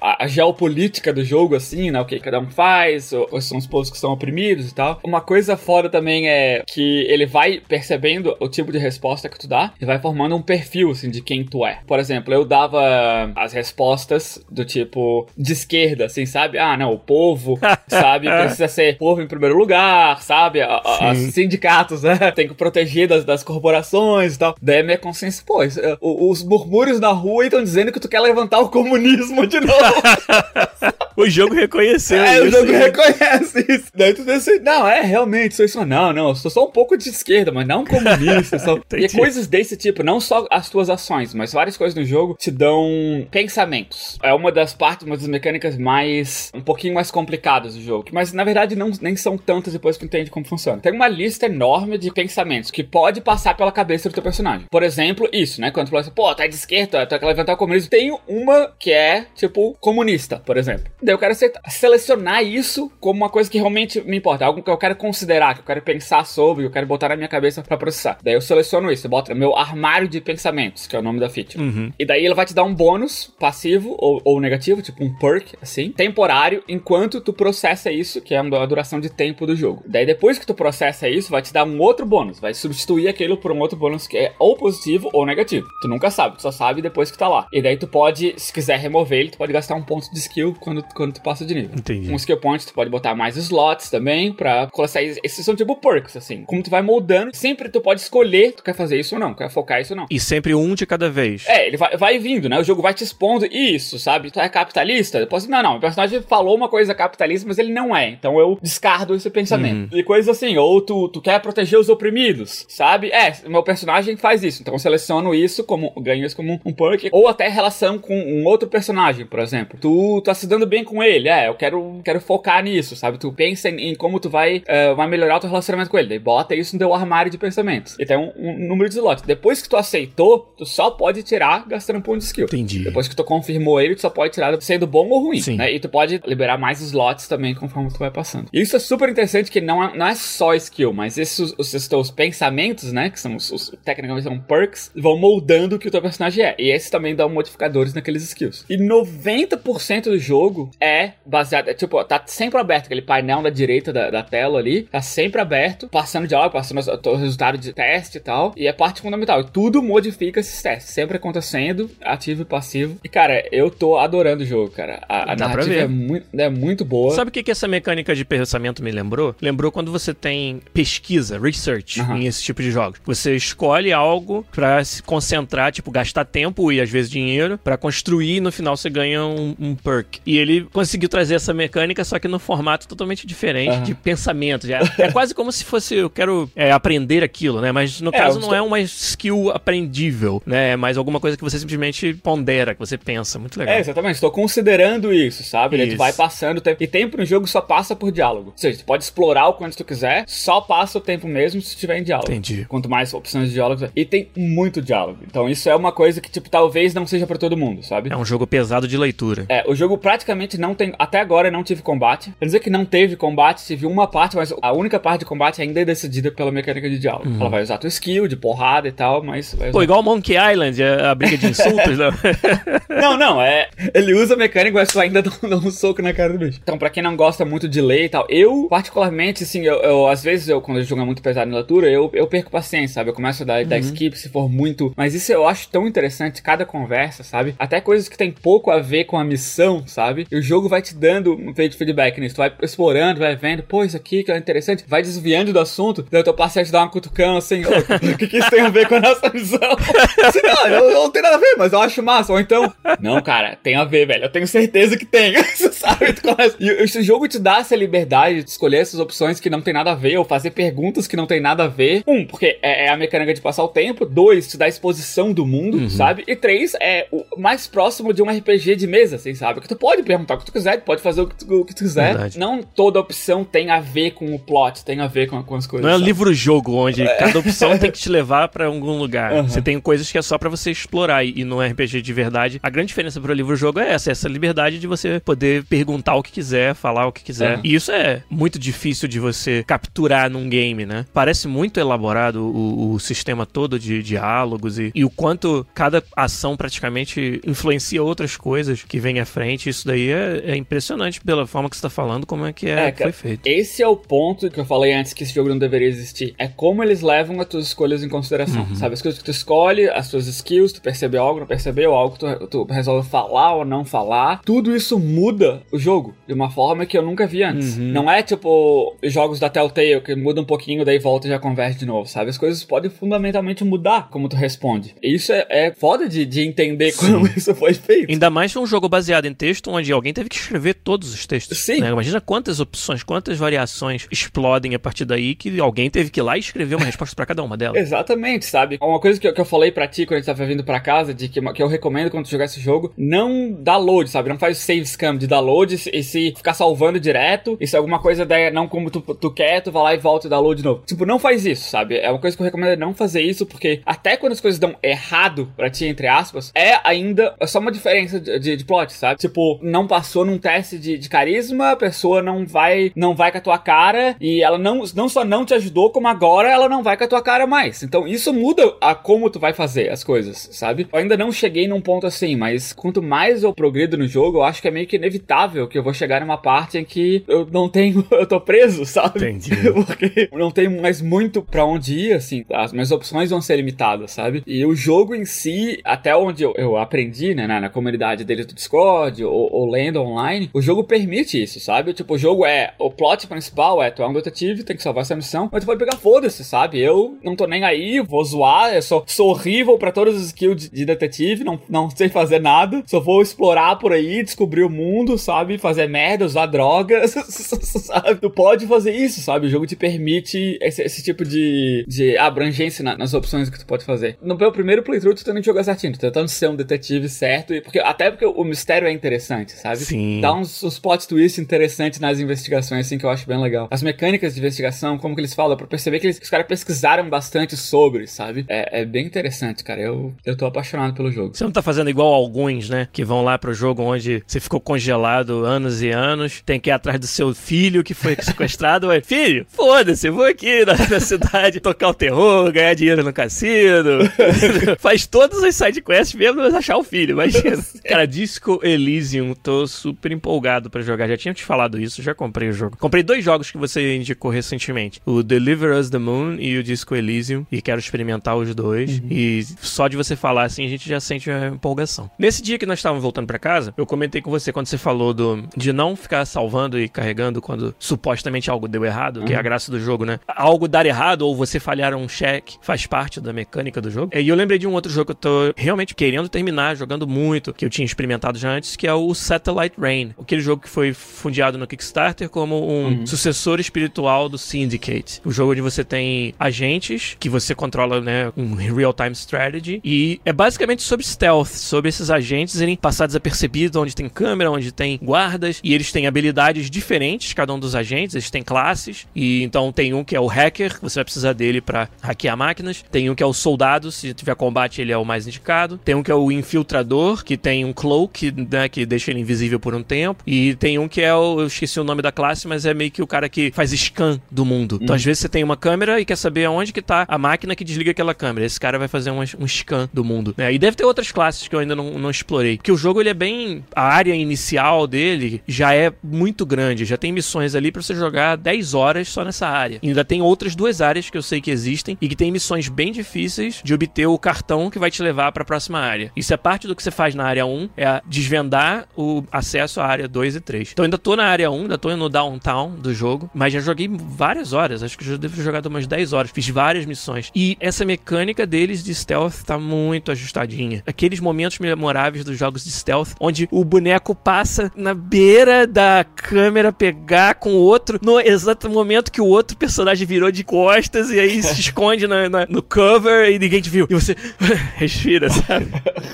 [0.00, 3.66] a, a geopolítica do jogo, assim, né, o que cada um faz, quais são os
[3.66, 4.98] povos que são oprimidos e tal.
[5.04, 9.46] Uma coisa fora também é que ele vai percebendo o tipo de resposta que tu
[9.46, 11.80] dá e vai formando um perfil, assim, de quem tu é.
[11.86, 14.05] Por exemplo, eu dava as respostas
[14.50, 16.58] do tipo de esquerda, assim, sabe?
[16.58, 17.58] Ah, não, o povo,
[17.88, 20.60] sabe, precisa ser povo em primeiro lugar, sabe?
[20.60, 22.16] A, a, os sindicatos, né?
[22.32, 24.54] Tem que proteger das, das corporações e tal.
[24.60, 25.68] Daí a minha consciência, pô, é,
[26.00, 30.02] os murmúrios na rua estão dizendo que tu quer levantar o comunismo de novo.
[31.16, 32.46] o jogo reconheceu é, isso.
[32.46, 33.86] o jogo reconhece isso.
[33.94, 35.84] Daí tu pensa assim, não, é, realmente, sou isso.
[35.84, 38.58] Não, não, eu sou só um pouco de esquerda, mas não comunista.
[38.58, 38.78] só...
[38.96, 42.50] e coisas desse tipo, não só as tuas ações, mas várias coisas no jogo te
[42.50, 43.95] dão pensamentos.
[44.22, 48.06] É uma das partes, uma das mecânicas mais, um pouquinho mais complicadas do jogo.
[48.12, 50.80] Mas, na verdade, não, nem são tantas depois que entende como funciona.
[50.80, 54.66] Tem uma lista enorme de pensamentos que pode passar pela cabeça do teu personagem.
[54.70, 55.70] Por exemplo, isso, né?
[55.70, 57.90] Quando tu fala assim, pô, tá de esquerda, tu quer levantar o comunismo.
[57.90, 60.84] Tem uma que é, tipo, comunista, por exemplo.
[61.02, 61.34] Daí eu quero
[61.68, 65.60] selecionar isso como uma coisa que realmente me importa, algo que eu quero considerar, que
[65.60, 68.18] eu quero pensar sobre, que eu quero botar na minha cabeça para processar.
[68.22, 71.20] Daí eu seleciono isso, eu boto no meu armário de pensamentos, que é o nome
[71.20, 71.62] da feature.
[71.62, 71.92] Uhum.
[71.98, 75.54] E daí ele vai te dar um bônus passivo ou, ou, negativo, tipo um perk,
[75.60, 79.82] assim, temporário, enquanto tu processa isso, que é a duração de tempo do jogo.
[79.86, 83.36] Daí depois que tu processa isso, vai te dar um outro bônus, vai substituir aquilo
[83.36, 85.68] por um outro bônus que é ou positivo ou negativo.
[85.80, 87.46] Tu nunca sabe, tu só sabe depois que tá lá.
[87.52, 90.54] E daí tu pode, se quiser remover ele, tu pode gastar um ponto de skill
[90.60, 91.76] quando, quando tu passa de nível.
[91.76, 92.10] Entendi.
[92.10, 95.02] Um skill point, tu pode botar mais slots também pra coletar.
[95.02, 96.44] Esses são tipo perks, assim.
[96.44, 99.50] Como tu vai moldando, sempre tu pode escolher tu quer fazer isso ou não, quer
[99.50, 100.06] focar isso ou não.
[100.10, 101.44] E sempre um de cada vez.
[101.46, 102.58] É, ele vai, vai vindo, né?
[102.58, 104.30] O jogo vai te expondo isso, sabe?
[104.30, 105.18] Tu é capitalista?
[105.18, 108.08] Eu posso, não, não, o personagem falou uma coisa capitalista, mas ele não é.
[108.10, 109.92] Então eu descardo esse pensamento.
[109.92, 109.98] Uhum.
[109.98, 113.10] E coisas assim, ou tu, tu quer proteger os oprimidos, sabe?
[113.10, 114.62] É, meu personagem faz isso.
[114.62, 117.08] Então eu seleciono isso como, ganho isso como um perk.
[117.12, 119.78] Ou até relação com um outro personagem, por exemplo.
[119.80, 123.18] Tu tá se dando bem com ele, é, eu quero, quero focar nisso, sabe?
[123.18, 126.08] Tu pensa em, em como tu vai, uh, vai melhorar o teu relacionamento com ele.
[126.08, 127.96] Daí bota isso no teu armário de pensamentos.
[127.98, 129.24] E tem um, um número de slots.
[129.24, 132.46] Depois que tu aceitou, tu só pode tirar gastando um ponto de skill.
[132.46, 132.84] Entendi.
[132.84, 133.24] Depois que tu
[133.56, 135.56] confirmou ele, tu só pode tirar sendo bom ou ruim, Sim.
[135.56, 135.72] né?
[135.72, 138.48] E tu pode liberar mais slots também conforme tu vai passando.
[138.52, 141.74] E isso é super interessante que não é, não é só skill, mas esses os,
[141.74, 143.10] os teus pensamentos, né?
[143.10, 146.54] Que são os, os, tecnicamente são perks, vão moldando o que o teu personagem é.
[146.58, 148.64] E esses também dão modificadores naqueles skills.
[148.68, 153.92] E 90% do jogo é baseado, é, tipo, tá sempre aberto aquele painel da direita
[153.92, 158.20] da, da tela ali, tá sempre aberto, passando diálogo, passando o resultado de teste e
[158.20, 158.52] tal.
[158.56, 159.44] E é parte fundamental.
[159.44, 162.98] Tudo modifica esses testes, sempre acontecendo, ativo e passivo.
[163.04, 165.02] E cara, eu tô adorando o jogo, cara.
[165.08, 167.14] A, a narrativa é muito, é muito boa.
[167.14, 169.34] Sabe o que, que essa mecânica de pensamento me lembrou?
[169.40, 172.18] Lembrou quando você tem pesquisa, research uhum.
[172.18, 173.00] em esse tipo de jogos.
[173.04, 178.36] Você escolhe algo para se concentrar, tipo, gastar tempo e às vezes dinheiro para construir
[178.36, 180.20] e no final você ganha um, um, perk.
[180.26, 183.82] E ele conseguiu trazer essa mecânica, só que no formato totalmente diferente uhum.
[183.82, 184.66] de pensamento.
[184.70, 187.72] É, é quase como se fosse eu quero é, aprender aquilo, né?
[187.72, 190.70] Mas no é, caso não é uma skill aprendível, né?
[190.72, 193.35] É mais alguma coisa que você simplesmente pondera, que você pensa.
[193.38, 193.74] Muito legal.
[193.74, 194.14] É, exatamente.
[194.14, 195.76] Estou considerando isso, sabe?
[195.76, 195.96] Isso.
[195.96, 196.82] Tu vai passando tempo.
[196.82, 198.50] E tempo no jogo só passa por diálogo.
[198.50, 201.76] Ou seja, tu pode explorar o quanto tu quiser, só passa o tempo mesmo se
[201.76, 202.30] tiver em diálogo.
[202.30, 202.64] Entendi.
[202.68, 203.88] Quanto mais opções de diálogo.
[203.94, 205.20] E tem muito diálogo.
[205.26, 208.12] Então isso é uma coisa que, tipo, talvez não seja para todo mundo, sabe?
[208.12, 209.46] É um jogo pesado de leitura.
[209.48, 210.92] É, o jogo praticamente não tem.
[210.98, 212.32] Até agora não tive combate.
[212.38, 215.62] Quer dizer que não teve combate, tive uma parte, mas a única parte de combate
[215.62, 217.28] ainda é decidida pela mecânica de diálogo.
[217.28, 217.40] Uhum.
[217.40, 219.54] Ela vai usar tua skill de porrada e tal, mas.
[219.72, 221.98] Pô, igual Monkey Island, a briga de insultos,
[222.88, 223.16] não?
[223.16, 223.68] não, não, é.
[223.94, 226.60] Ele usa a mecânica, mas tu ainda dá, dá um soco na cara do bicho.
[226.62, 230.06] Então, pra quem não gosta muito de ler e tal, eu, particularmente, assim, eu, eu
[230.08, 233.10] às vezes, eu, quando eu jogo muito pesado na leitura, eu, eu perco paciência, sabe?
[233.10, 233.68] Eu começo a dar, uhum.
[233.68, 234.92] dar skip se for muito.
[234.96, 237.54] Mas isso eu acho tão interessante, cada conversa, sabe?
[237.58, 240.26] até coisas que tem pouco a ver com a missão, sabe?
[240.30, 242.36] E o jogo vai te dando um feedback nisso.
[242.36, 246.06] Tu vai explorando, vai vendo, pô, isso aqui que é interessante, vai desviando do assunto,
[246.10, 248.68] daí o teu parceiro te dá uma cutucão assim, o que, que isso tem a
[248.68, 249.58] ver com a nossa missão?
[250.24, 252.32] Assim, não, eu, não tem nada a ver, mas eu acho massa.
[252.32, 254.24] Ou então, não, cara, tem a ver, velho.
[254.24, 255.34] Eu tenho certeza que tem.
[255.72, 256.12] sabe?
[256.12, 256.56] Tu começa...
[256.58, 259.92] E esse jogo te dá essa liberdade de escolher essas opções que não tem nada
[259.92, 262.02] a ver, ou fazer perguntas que não tem nada a ver.
[262.06, 264.04] Um, porque é, é a mecânica de passar o tempo.
[264.04, 265.90] Dois, te dá a exposição do mundo, uhum.
[265.90, 266.24] sabe?
[266.26, 269.60] E três, é o mais próximo de um RPG de mesa, assim, sabe?
[269.60, 271.64] Que tu pode perguntar o que tu quiser, tu pode fazer o que tu, o
[271.64, 272.12] que tu quiser.
[272.12, 272.38] Verdade.
[272.38, 275.66] Não toda opção tem a ver com o plot, tem a ver com, com as
[275.66, 275.84] coisas.
[275.84, 277.14] Não é um livro-jogo onde é.
[277.16, 279.26] cada opção tem que te levar para algum lugar.
[279.36, 279.48] Uhum.
[279.48, 281.24] Você tem coisas que é só para você explorar.
[281.24, 284.86] E no RPG de verdade, a grande diferença pro livro-jogo é essa, essa liberdade de
[284.86, 287.56] você poder perguntar o que quiser, falar o que quiser.
[287.56, 287.60] Uhum.
[287.64, 291.06] E isso é muito difícil de você capturar num game, né?
[291.12, 296.56] Parece muito elaborado o, o sistema todo de diálogos e, e o quanto cada ação
[296.56, 299.68] praticamente influencia outras coisas que vem à frente.
[299.68, 302.88] Isso daí é, é impressionante pela forma que você tá falando, como é que é,
[302.88, 303.46] é foi feito.
[303.46, 306.34] Esse é o ponto que eu falei antes que esse jogo não deveria existir.
[306.38, 308.62] É como eles levam as tuas escolhas em consideração.
[308.62, 308.74] Uhum.
[308.74, 312.16] Sabe, as coisas que tu escolhe, as tuas skills, tu percebeu algo, não percebeu, algo
[312.18, 314.40] tu, tu resolve falar ou não falar.
[314.44, 317.76] Tudo isso muda o jogo de uma forma que eu nunca vi antes.
[317.76, 317.92] Uhum.
[317.92, 321.80] Não é tipo jogos da Telltale que muda um pouquinho, daí volta e já converte
[321.80, 322.30] de novo, sabe?
[322.30, 324.94] As coisas podem fundamentalmente mudar como tu responde.
[325.02, 327.12] E isso é, é foda de, de entender Sim.
[327.12, 328.10] como isso foi feito.
[328.10, 331.58] Ainda mais um jogo baseado em texto onde alguém teve que escrever todos os textos.
[331.58, 331.80] Sim.
[331.80, 331.90] Né?
[331.90, 336.36] Imagina quantas opções, quantas variações explodem a partir daí que alguém teve que ir lá
[336.36, 337.76] e escrever uma resposta para cada uma delas.
[337.80, 338.78] Exatamente, sabe?
[338.80, 340.80] Uma coisa que eu, que eu falei para ti quando a gente tava vindo para
[340.80, 344.28] casa, de que, que eu recomendo quando tu jogar esse jogo, não dá load, sabe?
[344.28, 347.98] Não faz save scam de dar load e se ficar salvando direto, e se alguma
[347.98, 350.60] coisa der não como tu, tu quer, tu vai lá e volta e dá load
[350.60, 350.82] de novo.
[350.86, 351.98] Tipo, não faz isso, sabe?
[351.98, 354.58] É uma coisa que eu recomendo é não fazer isso, porque até quando as coisas
[354.58, 358.64] dão errado pra ti, entre aspas, é ainda é só uma diferença de, de, de
[358.64, 359.18] plot, sabe?
[359.18, 363.38] Tipo, não passou num teste de, de carisma, a pessoa não vai não vai com
[363.38, 366.82] a tua cara e ela não, não só não te ajudou, como agora ela não
[366.82, 367.82] vai com a tua cara mais.
[367.82, 370.88] Então isso muda a como tu vai fazer as coisas, sabe?
[370.92, 374.44] Eu ainda não cheguei num ponto assim, mas quanto mais eu progredo no jogo, eu
[374.44, 377.46] acho que é meio que inevitável que eu vou chegar numa parte em que eu
[377.50, 379.18] não tenho, eu tô preso, sabe?
[379.18, 379.50] Entendi.
[379.86, 384.12] Porque não tenho mais muito para onde ir, assim, as minhas opções vão ser limitadas,
[384.12, 384.42] sabe?
[384.46, 388.44] E o jogo em si, até onde eu, eu aprendi, né, na, na comunidade dele
[388.44, 391.92] do Discord ou, ou lendo online, o jogo permite isso, sabe?
[391.92, 395.02] Tipo, o jogo é, o plot principal é, tu é um detetive, tem que salvar
[395.02, 396.80] essa missão, mas tu pode pegar foda-se, sabe?
[396.80, 400.56] Eu não tô nem aí, vou zoar, eu sou, sou horrível pra todos os skills
[400.56, 402.55] de, de detetive, não, não sei fazer nada,
[402.86, 405.58] só vou explorar por aí, descobrir o mundo, sabe?
[405.58, 407.10] Fazer merda, usar drogas,
[407.62, 408.16] sabe?
[408.20, 409.46] Tu pode fazer isso, sabe?
[409.46, 413.66] O jogo te permite esse, esse tipo de, de abrangência na, nas opções que tu
[413.66, 414.16] pode fazer.
[414.22, 417.60] No meu primeiro playthrough, tu tentando jogar certinho, tu tentando ser um detetive certo, e
[417.60, 419.78] porque, até porque o mistério é interessante, sabe?
[419.78, 420.20] Sim.
[420.20, 423.68] Dá uns, uns plot twists interessantes nas investigações, assim, que eu acho bem legal.
[423.70, 427.08] As mecânicas de investigação, como que eles falam, pra perceber que eles, os caras pesquisaram
[427.08, 428.44] bastante sobre, sabe?
[428.48, 429.80] É, é, bem interessante, cara.
[429.80, 431.34] Eu, eu tô apaixonado pelo jogo.
[431.34, 432.12] Você não tá fazendo igual
[432.46, 432.88] né?
[432.92, 436.72] Que vão lá pro jogo onde você ficou congelado anos e anos, tem que ir
[436.72, 438.88] atrás do seu filho que foi sequestrado.
[438.88, 444.00] Ué, filho, foda-se, vou aqui na, na, cidade tocar o terror, ganhar dinheiro no cassino.
[444.78, 447.12] Faz todas as sidequests mesmo, mas achar o filho.
[447.12, 447.64] Imagina.
[447.84, 451.08] Cara, Disco Elysium, tô super empolgado para jogar.
[451.08, 452.76] Já tinha te falado isso, já comprei o jogo.
[452.76, 456.94] Comprei dois jogos que você indicou recentemente: o Deliver Us the Moon e o Disco
[456.94, 457.46] Elysium.
[457.50, 458.98] E quero experimentar os dois.
[458.98, 459.08] Uhum.
[459.10, 462.10] E só de você falar assim, a gente já sente a empolgação.
[462.18, 465.12] Nesse dia que nós estávamos voltando para casa, eu comentei com você quando você falou
[465.12, 469.26] do, de não ficar salvando e carregando quando supostamente algo deu errado, uhum.
[469.26, 469.44] que é a uhum.
[469.44, 470.20] graça do jogo, né?
[470.28, 474.10] Algo dar errado ou você falhar um check faz parte da mecânica do jogo.
[474.14, 477.52] E eu lembrei de um outro jogo que eu tô realmente querendo terminar, jogando muito,
[477.52, 480.14] que eu tinha experimentado já antes, que é o Satellite Rain.
[480.20, 483.06] Aquele jogo que foi fundiado no Kickstarter como um uhum.
[483.06, 485.20] sucessor espiritual do Syndicate.
[485.24, 490.32] O jogo onde você tem agentes que você controla, né, um real-time strategy e é
[490.32, 495.60] basicamente sobre stealth, sobre esses agentes irem passar desapercebidos onde tem câmera, onde tem guardas
[495.62, 499.94] e eles têm habilidades diferentes, cada um dos agentes, eles têm classes e então tem
[499.94, 503.22] um que é o hacker, você vai precisar dele para hackear máquinas, tem um que
[503.22, 506.14] é o soldado, se tiver combate ele é o mais indicado, tem um que é
[506.14, 510.54] o infiltrador, que tem um cloak, né, que deixa ele invisível por um tempo, e
[510.56, 513.02] tem um que é o, eu esqueci o nome da classe, mas é meio que
[513.02, 514.78] o cara que faz scan do mundo.
[514.80, 514.96] Então, hum.
[514.96, 517.64] às vezes você tem uma câmera e quer saber aonde que tá a máquina que
[517.64, 518.46] desliga aquela câmera.
[518.46, 520.34] Esse cara vai fazer um, um scan do mundo.
[520.36, 520.52] Né?
[520.52, 522.56] E deve ter outras classes que eu ainda não, não explorei.
[522.56, 523.64] Porque o jogo ele é bem.
[523.74, 526.84] A área inicial dele já é muito grande.
[526.84, 529.78] Já tem missões ali para você jogar 10 horas só nessa área.
[529.82, 532.68] E ainda tem outras duas áreas que eu sei que existem e que tem missões
[532.68, 536.12] bem difíceis de obter o cartão que vai te levar para a próxima área.
[536.16, 539.86] Isso é parte do que você faz na área 1 é desvendar o acesso à
[539.86, 540.70] área 2 e 3.
[540.72, 543.88] Então ainda tô na área 1, ainda tô no downtown do jogo, mas já joguei
[543.88, 547.30] várias horas, acho que já devo ter jogado umas 10 horas, fiz várias missões.
[547.34, 550.82] E essa mecânica deles de stealth tá muito ajustadinha.
[550.86, 556.72] Aqueles momentos memoráveis dos jogos de stealth, onde o boneco passa na beira da câmera
[556.72, 561.18] pegar com o outro, no exato momento que o outro personagem virou de costas e
[561.18, 563.86] aí se esconde na, na, no cover e ninguém te viu.
[563.88, 564.16] E você
[564.76, 565.68] respira, sabe?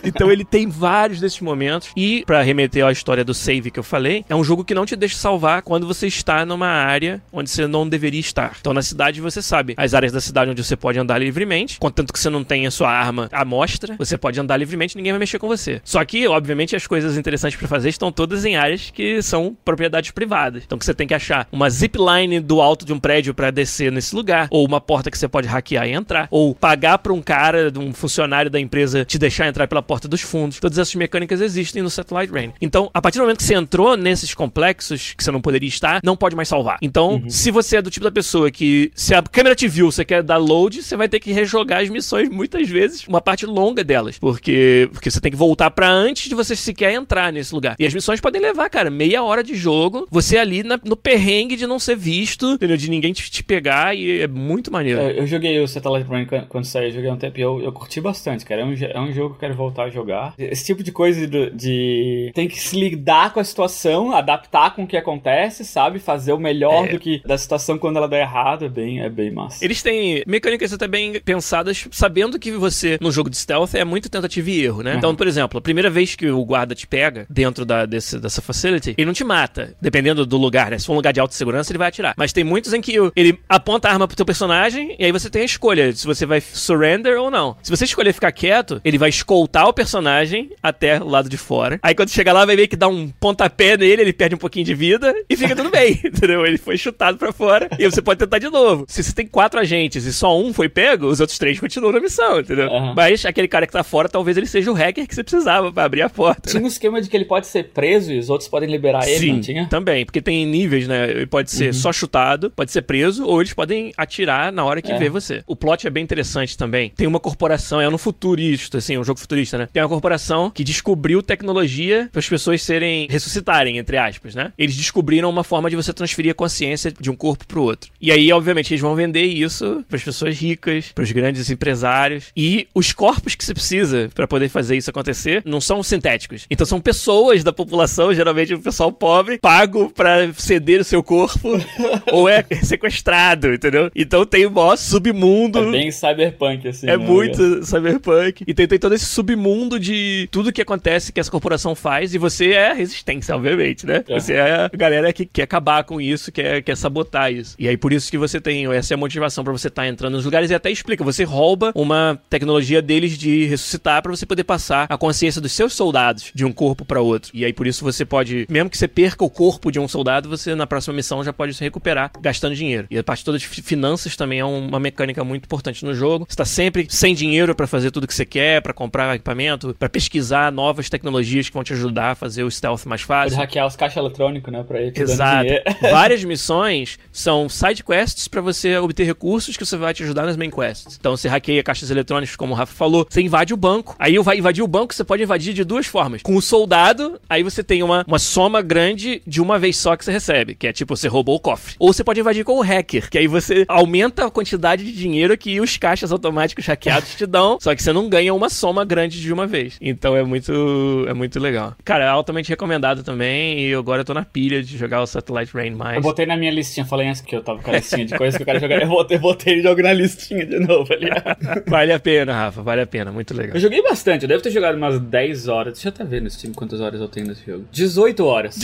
[0.04, 1.90] Então ele tem vários desses momentos.
[1.96, 4.86] E, para remeter à história do save que eu falei, é um jogo que não
[4.86, 8.56] te deixa salvar quando você está numa área onde você não deveria estar.
[8.60, 12.12] Então na cidade você sabe as áreas da cidade onde você pode andar livremente, contanto
[12.12, 15.38] que você não tenha sua arma à mostra, você pode andar livremente, ninguém vai mexer
[15.38, 15.71] com você.
[15.84, 20.10] Só que, obviamente, as coisas interessantes para fazer estão todas em áreas que são propriedades
[20.10, 20.62] privadas.
[20.64, 23.90] Então que você tem que achar uma zipline do alto de um prédio para descer
[23.92, 27.22] nesse lugar, ou uma porta que você pode hackear e entrar, ou pagar para um
[27.22, 30.58] cara, um funcionário da empresa te deixar entrar pela porta dos fundos.
[30.58, 32.52] Todas essas mecânicas existem no Satellite Rain.
[32.60, 36.00] Então, a partir do momento que você entrou nesses complexos que você não poderia estar,
[36.02, 36.78] não pode mais salvar.
[36.82, 37.30] Então, uhum.
[37.30, 40.22] se você é do tipo da pessoa que se a câmera te viu, você quer
[40.22, 44.18] dar load, você vai ter que rejogar as missões muitas vezes, uma parte longa delas,
[44.18, 47.76] porque porque você tem que voltar para antes de você sequer entrar nesse lugar.
[47.78, 51.56] E as missões podem levar, cara, meia hora de jogo, você ali na, no perrengue
[51.56, 52.76] de não ser visto, entendeu?
[52.76, 55.00] De ninguém te, te pegar e é muito maneiro.
[55.00, 58.00] Eu, eu joguei o Satellite Rain quando saiu, joguei um tempo e eu, eu curti
[58.00, 58.62] bastante, cara.
[58.62, 60.34] É um, é um jogo que eu quero voltar a jogar.
[60.38, 64.84] Esse tipo de coisa de, de tem que se lidar com a situação, adaptar com
[64.84, 65.98] o que acontece, sabe?
[65.98, 66.92] Fazer o melhor é.
[66.92, 69.64] do que da situação quando ela dá errado, é bem, é bem massa.
[69.64, 74.08] Eles têm mecânicas até bem pensadas, sabendo que você, no jogo de stealth, é muito
[74.08, 74.92] tentativa e erro, né?
[74.92, 74.98] Uhum.
[74.98, 78.42] Então, por exemplo, a primeira vez que o guarda te pega dentro da, desse, dessa
[78.42, 80.78] facility, ele não te mata, dependendo do lugar, né?
[80.78, 82.14] Se for um lugar de alta segurança, ele vai atirar.
[82.16, 85.30] Mas tem muitos em que ele aponta a arma pro teu personagem e aí você
[85.30, 87.56] tem a escolha se você vai surrender ou não.
[87.62, 91.78] Se você escolher ficar quieto, ele vai escoltar o personagem até o lado de fora.
[91.82, 94.64] Aí quando chegar lá, vai ver que dá um pontapé nele, ele perde um pouquinho
[94.64, 96.44] de vida e fica tudo bem, entendeu?
[96.46, 98.84] Ele foi chutado para fora e você pode tentar de novo.
[98.88, 102.00] Se você tem quatro agentes e só um foi pego, os outros três continuam na
[102.00, 102.68] missão, entendeu?
[102.68, 102.94] Uhum.
[102.94, 105.84] Mas aquele cara que tá fora, talvez ele seja o hacker que você precisava para
[105.84, 106.50] abrir a porta.
[106.50, 106.66] Tinha né?
[106.66, 109.32] um esquema de que ele pode ser preso e os outros podem liberar ele, Sim,
[109.32, 109.66] não tinha?
[109.66, 111.10] também, porque tem níveis, né?
[111.10, 111.72] Ele pode ser uhum.
[111.72, 114.98] só chutado, pode ser preso, ou eles podem atirar na hora que é.
[114.98, 115.42] vê você.
[115.46, 116.90] O plot é bem interessante também.
[116.96, 119.68] Tem uma corporação, é no futurista, assim, um jogo futurista, né?
[119.72, 124.52] Tem uma corporação que descobriu tecnologia para as pessoas serem ressuscitarem, entre aspas, né?
[124.56, 127.90] Eles descobriram uma forma de você transferir a consciência de um corpo pro outro.
[128.00, 132.26] E aí, obviamente, eles vão vender isso para as pessoas ricas, para os grandes empresários.
[132.36, 136.46] E os corpos que você precisa para poder fazer isso acontecer não são sintéticos.
[136.50, 141.50] Então são pessoas da população, geralmente o pessoal pobre, pago para ceder o seu corpo
[142.12, 143.90] ou é sequestrado, entendeu?
[143.94, 145.58] Então tem o maior submundo.
[145.58, 146.88] É bem cyberpunk, assim.
[146.88, 147.04] É né?
[147.04, 148.44] muito cyberpunk.
[148.46, 152.18] E tem, tem todo esse submundo de tudo que acontece que essa corporação faz e
[152.18, 154.04] você é a resistência, obviamente, né?
[154.08, 154.20] É.
[154.20, 157.54] Você é a galera que quer acabar com isso, quer, quer sabotar isso.
[157.58, 159.88] E aí por isso que você tem, essa é a motivação para você estar tá
[159.88, 164.26] entrando nos lugares e até explica, você rouba uma tecnologia deles de ressuscitar para você
[164.26, 167.30] poder passar a consciência dos seus soldados de um corpo para outro.
[167.34, 170.28] E aí por isso você pode, mesmo que você perca o corpo de um soldado,
[170.28, 172.86] você na próxima missão já pode se recuperar gastando dinheiro.
[172.90, 176.26] E a parte toda de finanças também é uma mecânica muito importante no jogo.
[176.28, 179.88] Você tá sempre sem dinheiro para fazer tudo que você quer, para comprar equipamento, para
[179.88, 183.36] pesquisar novas tecnologias que vão te ajudar a fazer o stealth mais fácil.
[183.36, 185.50] Pode hackear os caixas eletrônicos, né, para ir Exato.
[185.82, 190.36] Várias missões são side quests para você obter recursos que você vai te ajudar nas
[190.36, 190.96] main quests.
[190.98, 193.94] Então você hackeia caixas eletrônicas, como o Rafa falou, você invade o banco.
[193.98, 196.22] Aí vai invadir o banco, você pode invadir de duas formas.
[196.22, 200.02] Com o soldado, aí você tem uma, uma soma grande de uma vez só que
[200.02, 201.74] você recebe, que é tipo, você roubou o cofre.
[201.78, 205.36] Ou você pode invadir com o hacker, que aí você aumenta a quantidade de dinheiro
[205.36, 209.20] que os caixas automáticos hackeados te dão, só que você não ganha uma soma grande
[209.20, 209.76] de uma vez.
[209.82, 211.74] Então é muito, é muito legal.
[211.84, 215.52] Cara, é altamente recomendado também e agora eu tô na pilha de jogar o Satellite
[215.52, 215.96] Rain mais.
[215.96, 218.34] Eu botei na minha listinha, falei antes que eu tava com a listinha de coisas
[218.34, 221.10] que eu quero jogar, eu botei, botei o jogo na listinha de novo ali.
[221.68, 223.56] vale a pena, Rafa, vale a pena, muito legal.
[223.56, 226.30] Eu joguei bastante, eu devo ter jogado umas 10 horas, deixa eu até ver no
[226.30, 227.64] Steam quantas horas eu tenho nesse jogo.
[227.70, 228.58] 18 horas.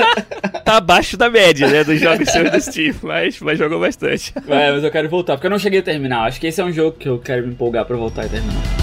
[0.64, 4.32] tá abaixo da média, né, dos jogos seus do Steam, mas, mas jogou bastante.
[4.48, 6.26] É, mas eu quero voltar, porque eu não cheguei a terminar.
[6.26, 8.81] Acho que esse é um jogo que eu quero me empolgar pra voltar e terminar.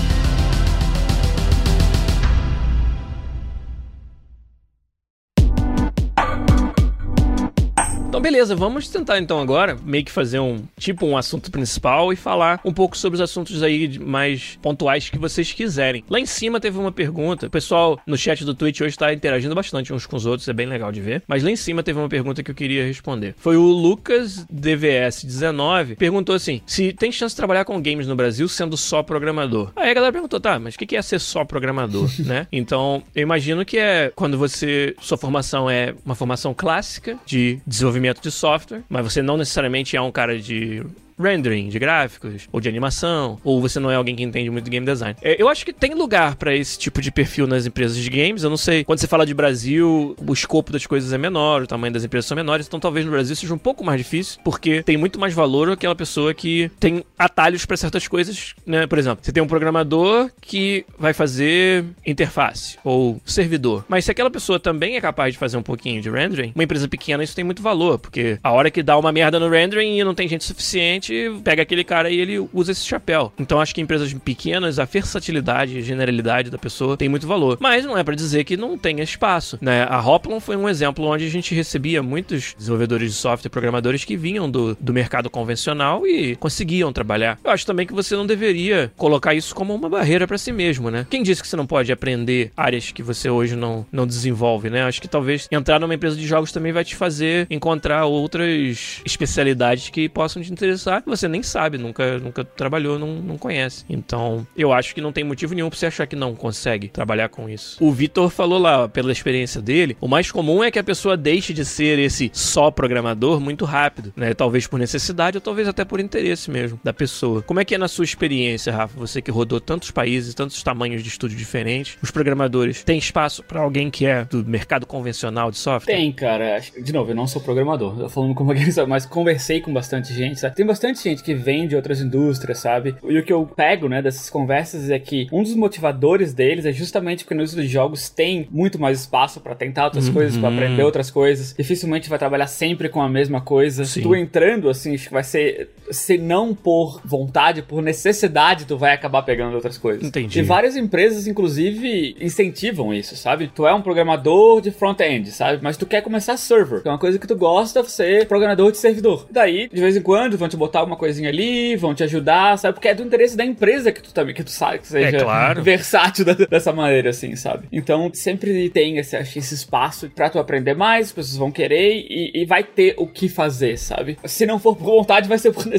[8.19, 12.17] Então beleza, vamos tentar então agora meio que fazer um tipo um assunto principal e
[12.17, 16.03] falar um pouco sobre os assuntos aí mais pontuais que vocês quiserem.
[16.09, 19.55] Lá em cima teve uma pergunta, o pessoal no chat do Twitch hoje tá interagindo
[19.55, 21.23] bastante uns com os outros, é bem legal de ver.
[21.29, 23.35] Mas lá em cima teve uma pergunta que eu queria responder.
[23.37, 28.49] Foi o Lucas DVS19 perguntou assim: se tem chance de trabalhar com games no Brasil
[28.49, 29.71] sendo só programador.
[29.77, 32.47] Aí a galera perguntou, tá, mas o que é ser só programador, né?
[32.51, 38.08] Então, eu imagino que é quando você sua formação é uma formação clássica de desenvolvimento
[38.21, 40.83] de software, mas você não necessariamente é um cara de
[41.19, 44.71] rendering de gráficos, ou de animação, ou você não é alguém que entende muito de
[44.71, 45.15] game design.
[45.21, 48.43] É, eu acho que tem lugar para esse tipo de perfil nas empresas de games.
[48.43, 51.67] Eu não sei, quando você fala de Brasil, o escopo das coisas é menor, o
[51.67, 54.81] tamanho das empresas são menores, então talvez no Brasil seja um pouco mais difícil, porque
[54.83, 58.87] tem muito mais valor aquela pessoa que tem atalhos para certas coisas, né?
[58.87, 64.29] Por exemplo, você tem um programador que vai fazer interface ou servidor, mas se aquela
[64.29, 67.43] pessoa também é capaz de fazer um pouquinho de rendering, uma empresa pequena isso tem
[67.43, 70.43] muito valor, porque a hora que dá uma merda no rendering e não tem gente
[70.43, 71.08] suficiente
[71.43, 73.31] pega aquele cara e ele usa esse chapéu.
[73.37, 77.57] Então acho que em empresas pequenas, a versatilidade e generalidade da pessoa tem muito valor.
[77.59, 79.85] Mas não é para dizer que não tenha espaço, né?
[79.89, 84.15] A Hoplon foi um exemplo onde a gente recebia muitos desenvolvedores de software, programadores que
[84.15, 87.39] vinham do, do mercado convencional e conseguiam trabalhar.
[87.43, 90.91] Eu acho também que você não deveria colocar isso como uma barreira para si mesmo,
[90.91, 91.05] né?
[91.09, 94.83] Quem disse que você não pode aprender áreas que você hoje não, não desenvolve, né?
[94.83, 99.89] Acho que talvez entrar numa empresa de jogos também vai te fazer encontrar outras especialidades
[99.89, 103.85] que possam te interessar que você nem sabe, nunca, nunca trabalhou, não, não conhece.
[103.89, 107.29] Então, eu acho que não tem motivo nenhum pra você achar que não consegue trabalhar
[107.29, 107.83] com isso.
[107.83, 111.53] O Vitor falou lá, pela experiência dele, o mais comum é que a pessoa deixe
[111.53, 114.33] de ser esse só programador muito rápido, né?
[114.33, 117.41] Talvez por necessidade ou talvez até por interesse mesmo da pessoa.
[117.41, 118.97] Como é que é na sua experiência, Rafa?
[118.99, 123.61] Você que rodou tantos países, tantos tamanhos de estúdio diferentes, os programadores, tem espaço para
[123.61, 125.93] alguém que é do mercado convencional de software?
[125.93, 126.59] Tem, cara.
[126.59, 130.13] De novo, eu não sou programador, eu tô falando como alguém mas conversei com bastante
[130.13, 130.55] gente, sabe?
[130.55, 132.95] Tem bastante bastante gente que vem de outras indústrias, sabe?
[133.03, 136.71] E o que eu pego, né, dessas conversas é que um dos motivadores deles é
[136.71, 140.13] justamente porque nos jogos tem muito mais espaço para tentar outras uhum.
[140.13, 141.53] coisas, para aprender outras coisas.
[141.57, 143.85] Dificilmente vai trabalhar sempre com a mesma coisa.
[143.85, 144.01] Sim.
[144.01, 145.69] Tu entrando, assim, acho que vai ser.
[145.91, 150.03] Se não por vontade, por necessidade, tu vai acabar pegando outras coisas.
[150.03, 150.39] Entendi.
[150.39, 153.51] E várias empresas, inclusive, incentivam isso, sabe?
[153.53, 155.59] Tu é um programador de front-end, sabe?
[155.61, 158.77] Mas tu quer começar server, que é uma coisa que tu gosta, é programador de
[158.77, 159.27] servidor.
[159.29, 162.57] Daí, de vez em quando, vão te botar botar alguma coisinha ali, vão te ajudar,
[162.57, 162.75] sabe?
[162.75, 165.19] Porque é do interesse da empresa que tu também, que tu sabe que seja é
[165.19, 165.63] claro.
[165.63, 167.67] versátil da, dessa maneira, assim, sabe?
[167.71, 172.31] Então sempre tem esse, esse espaço pra tu aprender mais, as pessoas vão querer e,
[172.41, 174.17] e, vai ter o que fazer, sabe?
[174.25, 175.78] Se não for por vontade, vai ser por necessidade.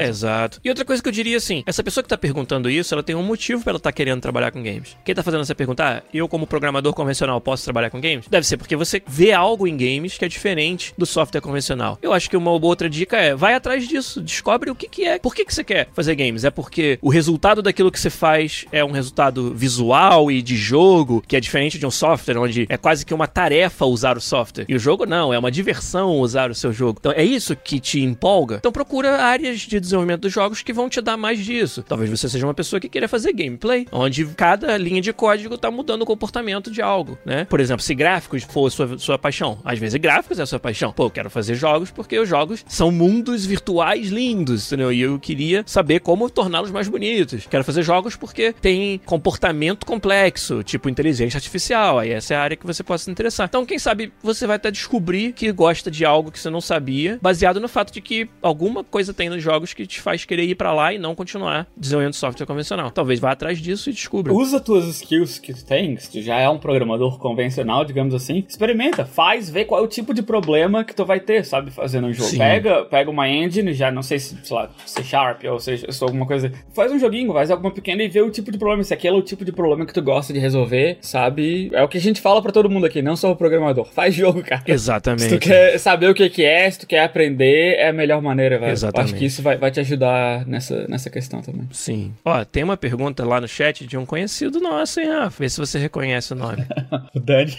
[0.00, 0.60] Exato.
[0.64, 3.14] E outra coisa que eu diria assim, essa pessoa que tá perguntando isso, ela tem
[3.14, 4.96] um motivo pra ela tá querendo trabalhar com games.
[5.04, 8.26] Quem tá fazendo essa pergunta, ah, eu como programador convencional posso trabalhar com games?
[8.28, 11.98] Deve ser porque você vê algo em games que é diferente do software convencional.
[12.02, 15.18] Eu acho que uma outra dica é, vai atrás disso, descobre o que, que é.
[15.18, 16.44] Por que, que você quer fazer games?
[16.44, 21.22] É porque o resultado daquilo que você faz é um resultado visual e de jogo,
[21.26, 24.66] que é diferente de um software, onde é quase que uma tarefa usar o software.
[24.68, 26.98] E o jogo não, é uma diversão usar o seu jogo.
[27.00, 28.56] Então é isso que te empolga.
[28.56, 31.82] Então procura áreas de desenvolvimento dos jogos que vão te dar mais disso.
[31.82, 35.70] Talvez você seja uma pessoa que queira fazer gameplay, onde cada linha de código tá
[35.70, 37.44] mudando o comportamento de algo, né?
[37.44, 40.92] Por exemplo, se gráficos for sua, sua paixão, às vezes gráficos é sua paixão.
[40.92, 44.92] Pô, eu quero fazer jogos porque os jogos são mundos virtuais lindos entendeu?
[44.92, 47.46] E eu queria saber como torná-los mais bonitos.
[47.46, 51.98] Quero fazer jogos porque tem comportamento complexo, tipo inteligência artificial.
[51.98, 53.46] Aí essa é a área que você possa se interessar.
[53.48, 57.18] Então, quem sabe você vai até descobrir que gosta de algo que você não sabia,
[57.20, 60.54] baseado no fato de que alguma coisa tem nos jogos que te faz querer ir
[60.54, 62.90] para lá e não continuar desenvolvendo software convencional.
[62.90, 64.32] Talvez vá atrás disso e descubra.
[64.32, 68.44] Usa tuas skills que tu tem, se tu já é um programador convencional, digamos assim.
[68.48, 72.06] Experimenta, faz, vê qual é o tipo de problema que tu vai ter, sabe, fazendo
[72.06, 72.36] um jogo.
[72.36, 76.26] Pega, pega uma engine, já não sei se sei lá, C Sharp, ou seja, alguma
[76.26, 76.52] coisa.
[76.74, 78.82] Faz um joguinho, faz alguma pequena e vê o tipo de problema.
[78.82, 81.70] Se aquele é o tipo de problema que tu gosta de resolver, sabe?
[81.72, 83.86] É o que a gente fala para todo mundo aqui, não só o programador.
[83.92, 84.62] Faz jogo, cara.
[84.66, 85.22] Exatamente.
[85.22, 88.22] Se tu quer saber o que, que é, se tu quer aprender, é a melhor
[88.22, 88.72] maneira, velho.
[88.72, 89.12] Exatamente.
[89.18, 91.68] Que isso vai, vai te ajudar nessa, nessa questão também.
[91.72, 92.12] Sim.
[92.24, 95.42] Ó, tem uma pergunta lá no chat de um conhecido nosso, hein, Rafa?
[95.42, 96.64] Vê se você reconhece o nome.
[97.14, 97.56] o Dani.